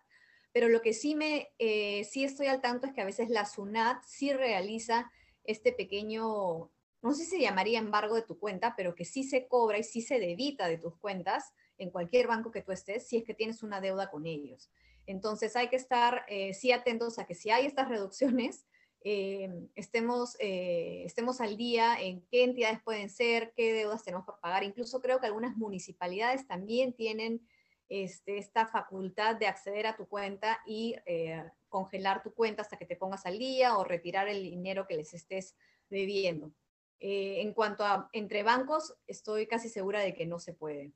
Pero 0.53 0.69
lo 0.69 0.81
que 0.81 0.93
sí, 0.93 1.15
me, 1.15 1.49
eh, 1.57 2.03
sí 2.03 2.23
estoy 2.23 2.47
al 2.47 2.61
tanto 2.61 2.85
es 2.85 2.93
que 2.93 3.01
a 3.01 3.05
veces 3.05 3.29
la 3.29 3.45
SUNAT 3.45 4.03
sí 4.03 4.31
realiza 4.33 5.11
este 5.43 5.71
pequeño, 5.71 6.69
no 7.01 7.13
sé 7.13 7.23
si 7.23 7.37
se 7.37 7.41
llamaría 7.41 7.79
embargo 7.79 8.15
de 8.15 8.21
tu 8.21 8.37
cuenta, 8.37 8.75
pero 8.75 8.93
que 8.93 9.05
sí 9.05 9.23
se 9.23 9.47
cobra 9.47 9.79
y 9.79 9.83
sí 9.83 10.01
se 10.01 10.19
debita 10.19 10.67
de 10.67 10.77
tus 10.77 10.95
cuentas 10.97 11.53
en 11.81 11.89
cualquier 11.89 12.27
banco 12.27 12.51
que 12.51 12.61
tú 12.61 12.71
estés 12.71 13.07
si 13.07 13.17
es 13.17 13.23
que 13.23 13.33
tienes 13.33 13.63
una 13.63 13.81
deuda 13.81 14.11
con 14.11 14.27
ellos. 14.27 14.69
Entonces 15.07 15.55
hay 15.55 15.67
que 15.69 15.75
estar 15.75 16.25
eh, 16.27 16.53
sí 16.53 16.71
atentos 16.71 17.17
a 17.17 17.25
que 17.25 17.33
si 17.33 17.49
hay 17.49 17.65
estas 17.65 17.89
reducciones, 17.89 18.65
eh, 19.03 19.49
estemos, 19.73 20.37
eh, 20.39 21.01
estemos 21.05 21.41
al 21.41 21.57
día 21.57 21.99
en 21.99 22.21
qué 22.29 22.43
entidades 22.43 22.79
pueden 22.83 23.09
ser, 23.09 23.51
qué 23.55 23.73
deudas 23.73 24.03
tenemos 24.03 24.27
por 24.27 24.39
pagar. 24.39 24.63
Incluso 24.63 25.01
creo 25.01 25.19
que 25.19 25.25
algunas 25.25 25.57
municipalidades 25.57 26.47
también 26.47 26.93
tienen 26.93 27.41
este, 27.89 28.37
esta 28.37 28.67
facultad 28.67 29.37
de 29.37 29.47
acceder 29.47 29.87
a 29.87 29.95
tu 29.95 30.07
cuenta 30.07 30.59
y 30.67 30.95
congelar 31.67 32.21
tu 32.21 32.33
cuenta 32.33 32.61
hasta 32.61 32.77
que 32.77 32.85
te 32.85 32.95
pongas 32.95 33.25
al 33.25 33.39
día 33.39 33.75
o 33.75 33.83
retirar 33.83 34.27
el 34.27 34.43
dinero 34.43 34.85
que 34.87 34.97
les 34.97 35.13
estés 35.13 35.55
debiendo. 35.89 36.53
en 36.99 37.53
cuanto 37.53 37.83
a 37.83 38.07
entre 38.13 38.43
bancos, 38.43 38.93
estoy 39.07 39.47
casi 39.47 39.67
segura 39.67 40.01
de 40.01 40.13
que 40.13 40.27
no 40.27 40.37
se 40.37 40.53
puede. 40.53 40.93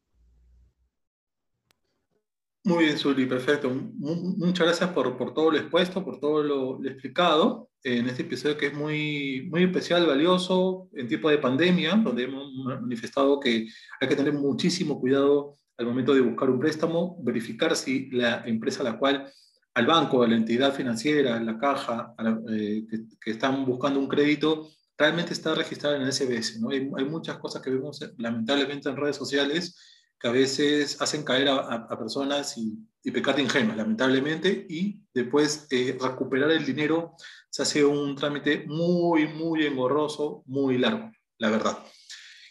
Muy 2.65 2.86
bien, 2.86 2.97
Zuli, 2.97 3.28
perfecto. 3.28 3.69
muchas 3.69 4.65
gracias 4.65 4.89
por, 4.89 5.15
por, 5.17 5.36
todo 5.36 5.51
lo 5.51 5.58
expuesto, 5.60 6.04
por 6.04 6.19
todo 6.19 6.41
lo, 6.41 6.84
explicado 6.84 7.69
en 7.84 8.08
este 8.08 8.23
episodio 8.23 8.58
que 8.58 8.67
es 8.67 8.73
muy, 8.73 9.47
muy 9.51 9.65
especial, 9.65 10.08
valioso, 10.08 10.89
en 10.93 11.08
tiempo 11.08 11.30
de 11.30 11.38
pandemia, 11.38 11.93
donde 11.93 12.23
hemos 12.23 12.51
manifestado 12.56 13.39
que 13.39 13.67
hay 14.01 14.08
que 14.08 14.15
tener 14.15 14.34
muchísimo 14.34 14.99
cuidado 14.99 15.60
al 15.78 15.86
momento 15.86 16.15
de 16.15 16.21
buscar 16.21 16.49
un 16.49 16.60
préstamo, 16.60 17.15
verificar 17.21 17.75
si 17.75 18.10
la 18.10 18.43
empresa 18.47 18.82
a 18.82 18.86
la 18.86 18.97
cual, 18.97 19.32
al 19.75 19.86
banco, 19.86 20.23
a 20.23 20.28
la 20.28 20.36
entidad 20.36 20.73
financiera, 20.73 21.38
a 21.38 21.43
la 21.43 21.60
caja, 21.60 22.15
eh, 22.49 22.88
que, 23.21 23.30
están 23.30 23.63
buscando 23.63 23.99
un 23.99 24.08
crédito, 24.08 24.69
realmente 24.97 25.34
está 25.34 25.54
registrada 25.54 25.97
en 25.97 26.01
el 26.01 26.12
SBS. 26.12 26.60
¿no? 26.60 26.71
Hay, 26.71 26.89
hay 26.97 27.06
muchas 27.06 27.38
cosas 27.38 27.62
que 27.62 27.69
vemos 27.69 27.99
lamentablemente 28.17 28.89
en 28.89 28.97
redes 28.97 29.17
sociales 29.17 29.95
que 30.19 30.28
a 30.28 30.32
veces 30.32 31.01
hacen 31.01 31.23
caer 31.23 31.49
a, 31.49 31.88
personas 31.97 32.58
y, 32.58 33.12
pecar 33.12 33.36
de 33.36 33.43
ingenuos, 33.43 33.78
lamentablemente, 33.78 34.65
y 34.67 35.04
después 35.13 35.67
eh, 35.69 35.97
recuperar 36.01 36.49
el 36.51 36.65
dinero 36.65 37.15
se 37.49 37.62
hace 37.62 37.86
un 37.86 38.15
trámite 38.15 38.65
muy, 38.67 39.28
muy 39.28 39.65
engorroso, 39.65 40.43
muy 40.47 40.78
largo, 40.78 41.12
la 41.38 41.49
verdad. 41.49 41.78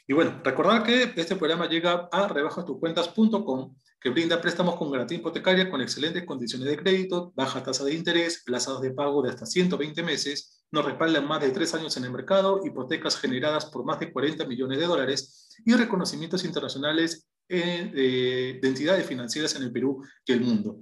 Y 0.06 0.12
bueno, 0.12 0.40
recordar 0.44 0.82
que 0.82 1.12
este 1.16 1.36
programa 1.36 1.68
llega 1.68 2.08
a 2.12 2.28
rebajastucuentas.com, 2.28 3.74
que 4.00 4.10
brinda 4.10 4.40
préstamos 4.40 4.76
con 4.76 4.92
garantía 4.92 5.18
hipotecaria 5.18 5.70
con 5.70 5.80
excelentes 5.80 6.26
condiciones 6.26 6.68
de 6.68 6.76
crédito, 6.76 7.32
baja 7.34 7.62
tasa 7.62 7.84
de 7.84 7.94
interés, 7.94 8.42
plazos 8.44 8.82
de 8.82 8.92
pago 8.92 9.22
de 9.22 9.30
hasta 9.30 9.46
120 9.46 10.02
meses, 10.02 10.64
nos 10.70 10.84
respaldan 10.84 11.26
más 11.26 11.40
de 11.40 11.50
tres 11.50 11.74
años 11.74 11.96
en 11.96 12.04
el 12.04 12.12
mercado, 12.12 12.60
hipotecas 12.64 13.16
generadas 13.16 13.66
por 13.66 13.84
más 13.84 13.98
de 14.00 14.12
40 14.12 14.44
millones 14.46 14.78
de 14.78 14.86
dólares 14.86 15.56
y 15.64 15.72
reconocimientos 15.72 16.44
internacionales 16.44 17.28
de 17.48 18.60
entidades 18.62 19.06
financieras 19.06 19.54
en 19.56 19.62
el 19.62 19.72
Perú 19.72 20.04
y 20.24 20.32
el 20.32 20.40
mundo. 20.40 20.80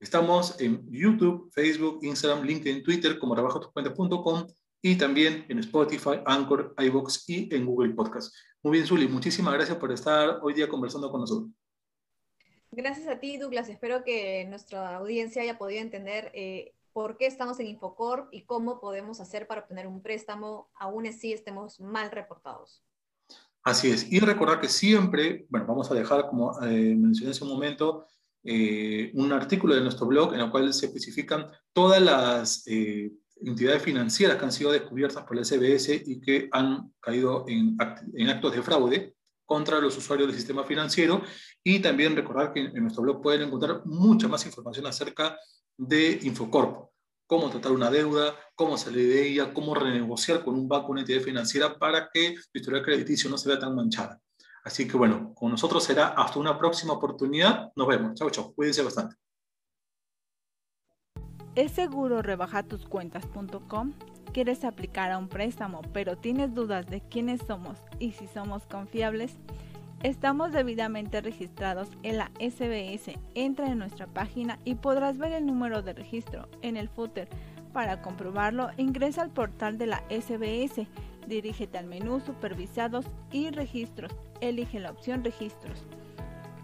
Estamos 0.00 0.58
en 0.58 0.90
YouTube, 0.90 1.50
Facebook, 1.52 1.98
Instagram, 2.02 2.42
LinkedIn, 2.44 2.82
Twitter 2.82 3.18
como 3.18 3.34
trabajotuscuentas.com 3.34 4.46
y 4.80 4.96
también 4.96 5.44
en 5.50 5.58
Spotify, 5.58 6.22
Anchor, 6.24 6.74
iBox 6.78 7.28
y 7.28 7.54
en 7.54 7.66
Google 7.66 7.92
Podcast. 7.92 8.34
Muy 8.62 8.72
bien, 8.72 8.86
Zuli, 8.86 9.06
muchísimas 9.06 9.52
gracias 9.52 9.76
por 9.76 9.92
estar 9.92 10.38
hoy 10.42 10.54
día 10.54 10.70
conversando 10.70 11.10
con 11.10 11.20
nosotros. 11.20 11.50
Gracias 12.70 13.08
a 13.08 13.20
ti, 13.20 13.36
Douglas. 13.36 13.68
Espero 13.68 14.02
que 14.02 14.46
nuestra 14.46 14.96
audiencia 14.96 15.42
haya 15.42 15.58
podido 15.58 15.82
entender 15.82 16.30
eh, 16.32 16.72
por 16.94 17.18
qué 17.18 17.26
estamos 17.26 17.60
en 17.60 17.66
Infocorp 17.66 18.32
y 18.32 18.46
cómo 18.46 18.80
podemos 18.80 19.20
hacer 19.20 19.46
para 19.46 19.62
obtener 19.62 19.86
un 19.86 20.02
préstamo, 20.02 20.70
aún 20.76 21.06
así 21.06 21.34
estemos 21.34 21.78
mal 21.78 22.10
reportados. 22.10 22.82
Así 23.62 23.90
es. 23.90 24.10
Y 24.10 24.20
recordar 24.20 24.60
que 24.60 24.68
siempre, 24.68 25.46
bueno, 25.50 25.66
vamos 25.66 25.90
a 25.90 25.94
dejar, 25.94 26.26
como 26.28 26.58
eh, 26.62 26.94
mencioné 26.96 27.32
hace 27.32 27.44
un 27.44 27.50
momento, 27.50 28.06
eh, 28.42 29.10
un 29.14 29.32
artículo 29.32 29.74
de 29.74 29.82
nuestro 29.82 30.06
blog 30.06 30.32
en 30.34 30.40
el 30.40 30.50
cual 30.50 30.72
se 30.72 30.86
especifican 30.86 31.46
todas 31.74 32.00
las 32.00 32.66
eh, 32.66 33.12
entidades 33.42 33.82
financieras 33.82 34.38
que 34.38 34.44
han 34.44 34.52
sido 34.52 34.72
descubiertas 34.72 35.24
por 35.24 35.36
el 35.36 35.44
SBS 35.44 36.02
y 36.06 36.20
que 36.20 36.48
han 36.52 36.92
caído 37.00 37.44
en, 37.48 37.76
en 38.14 38.28
actos 38.30 38.54
de 38.54 38.62
fraude 38.62 39.14
contra 39.44 39.78
los 39.78 39.96
usuarios 39.98 40.28
del 40.28 40.36
sistema 40.38 40.64
financiero. 40.64 41.22
Y 41.62 41.80
también 41.80 42.16
recordar 42.16 42.54
que 42.54 42.60
en 42.60 42.82
nuestro 42.82 43.02
blog 43.02 43.20
pueden 43.20 43.42
encontrar 43.42 43.82
mucha 43.84 44.26
más 44.26 44.46
información 44.46 44.86
acerca 44.86 45.36
de 45.76 46.18
Infocorp, 46.22 46.89
cómo 47.30 47.48
tratar 47.48 47.70
una 47.70 47.92
deuda, 47.92 48.34
cómo 48.56 48.76
salir 48.76 49.08
de 49.08 49.28
ella, 49.28 49.54
cómo 49.54 49.72
renegociar 49.72 50.42
con 50.42 50.56
un 50.56 50.66
banco, 50.66 50.90
una 50.90 51.02
entidad 51.02 51.20
financiera 51.20 51.78
para 51.78 52.10
que 52.12 52.34
tu 52.52 52.58
historial 52.58 52.82
crediticio 52.82 53.30
no 53.30 53.38
se 53.38 53.48
vea 53.48 53.56
tan 53.56 53.72
manchada. 53.72 54.20
Así 54.64 54.88
que 54.88 54.96
bueno, 54.96 55.32
con 55.32 55.52
nosotros 55.52 55.84
será 55.84 56.08
hasta 56.08 56.40
una 56.40 56.58
próxima 56.58 56.92
oportunidad. 56.92 57.70
Nos 57.76 57.86
vemos. 57.86 58.14
Chao, 58.14 58.30
chao. 58.30 58.52
Cuídense 58.52 58.82
bastante. 58.82 59.14
¿Es 61.54 61.70
seguro 61.70 62.20
rebajatuscuentas.com? 62.20 63.92
¿Quieres 64.32 64.64
aplicar 64.64 65.12
a 65.12 65.18
un 65.18 65.28
préstamo 65.28 65.82
pero 65.92 66.18
tienes 66.18 66.52
dudas 66.52 66.88
de 66.88 67.00
quiénes 67.00 67.42
somos 67.46 67.78
y 68.00 68.10
si 68.10 68.26
somos 68.26 68.66
confiables? 68.66 69.36
Estamos 70.02 70.52
debidamente 70.52 71.20
registrados 71.20 71.90
en 72.02 72.16
la 72.16 72.30
SBS. 72.40 73.18
Entra 73.34 73.66
en 73.66 73.78
nuestra 73.78 74.06
página 74.06 74.58
y 74.64 74.76
podrás 74.76 75.18
ver 75.18 75.32
el 75.32 75.44
número 75.44 75.82
de 75.82 75.92
registro 75.92 76.48
en 76.62 76.78
el 76.78 76.88
footer. 76.88 77.28
Para 77.74 78.00
comprobarlo, 78.00 78.70
ingresa 78.78 79.20
al 79.20 79.28
portal 79.28 79.76
de 79.76 79.86
la 79.86 80.02
SBS, 80.08 80.86
dirígete 81.26 81.76
al 81.76 81.84
menú 81.84 82.20
Supervisados 82.20 83.04
y 83.30 83.50
Registros. 83.50 84.10
Elige 84.40 84.80
la 84.80 84.90
opción 84.90 85.22
Registros. 85.22 85.84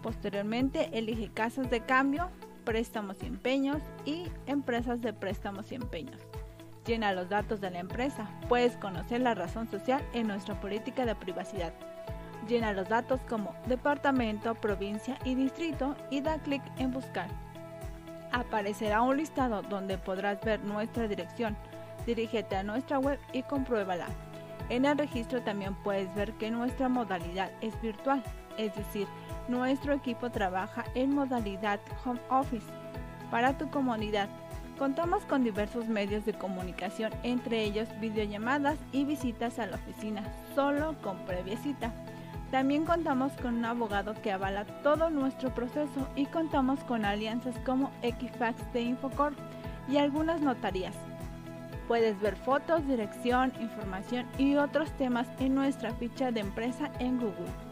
Posteriormente, 0.01 0.89
elige 0.97 1.29
Casas 1.29 1.69
de 1.69 1.81
Cambio, 1.81 2.31
Préstamos 2.65 3.21
y 3.21 3.27
Empeños 3.27 3.83
y 4.03 4.23
Empresas 4.47 4.99
de 5.01 5.13
Préstamos 5.13 5.71
y 5.71 5.75
Empeños. 5.75 6.21
Llena 6.87 7.13
los 7.13 7.29
datos 7.29 7.61
de 7.61 7.69
la 7.69 7.79
empresa. 7.79 8.31
Puedes 8.49 8.77
conocer 8.77 9.21
la 9.21 9.35
razón 9.35 9.69
social 9.69 10.01
en 10.13 10.25
nuestra 10.25 10.59
política 10.59 11.05
de 11.05 11.13
privacidad. 11.13 11.73
Llena 12.47 12.71
los 12.71 12.87
datos 12.87 13.19
como 13.27 13.53
departamento, 13.65 14.55
provincia 14.55 15.17
y 15.25 15.35
distrito 15.35 15.95
y 16.09 16.21
da 16.21 16.37
clic 16.37 16.61
en 16.77 16.91
buscar. 16.91 17.27
Aparecerá 18.31 19.01
un 19.01 19.17
listado 19.17 19.61
donde 19.63 19.97
podrás 19.97 20.39
ver 20.41 20.63
nuestra 20.63 21.07
dirección. 21.07 21.57
Dirígete 22.05 22.55
a 22.55 22.63
nuestra 22.63 22.99
web 22.99 23.19
y 23.33 23.43
compruébala. 23.43 24.07
En 24.69 24.85
el 24.85 24.97
registro 24.97 25.41
también 25.41 25.75
puedes 25.75 26.13
ver 26.15 26.33
que 26.33 26.49
nuestra 26.49 26.87
modalidad 26.87 27.51
es 27.61 27.79
virtual, 27.81 28.23
es 28.57 28.73
decir, 28.75 29.07
nuestro 29.49 29.93
equipo 29.93 30.29
trabaja 30.29 30.85
en 30.95 31.15
modalidad 31.15 31.79
home 32.05 32.19
office. 32.29 32.65
Para 33.29 33.57
tu 33.57 33.69
comunidad, 33.69 34.29
contamos 34.77 35.23
con 35.25 35.43
diversos 35.43 35.87
medios 35.87 36.25
de 36.25 36.33
comunicación, 36.33 37.11
entre 37.23 37.63
ellos 37.63 37.89
videollamadas 37.99 38.77
y 38.93 39.03
visitas 39.03 39.59
a 39.59 39.65
la 39.65 39.75
oficina, 39.75 40.23
solo 40.55 40.95
con 41.01 41.17
previa 41.25 41.57
cita. 41.57 41.91
También 42.51 42.85
contamos 42.85 43.33
con 43.41 43.55
un 43.55 43.65
abogado 43.65 44.13
que 44.21 44.31
avala 44.31 44.65
todo 44.81 45.09
nuestro 45.09 45.53
proceso 45.53 46.07
y 46.15 46.25
contamos 46.27 46.81
con 46.85 47.03
alianzas 47.03 47.55
como 47.65 47.91
Equifax 48.01 48.71
de 48.71 48.81
Infocorp 48.81 49.37
y 49.89 49.97
algunas 49.97 50.41
notarías. 50.41 50.95
Puedes 51.87 52.19
ver 52.21 52.35
fotos, 52.35 52.87
dirección, 52.87 53.51
información 53.59 54.25
y 54.37 54.55
otros 54.55 54.91
temas 54.93 55.27
en 55.39 55.55
nuestra 55.55 55.93
ficha 55.93 56.31
de 56.31 56.41
empresa 56.41 56.89
en 56.99 57.17
Google. 57.17 57.66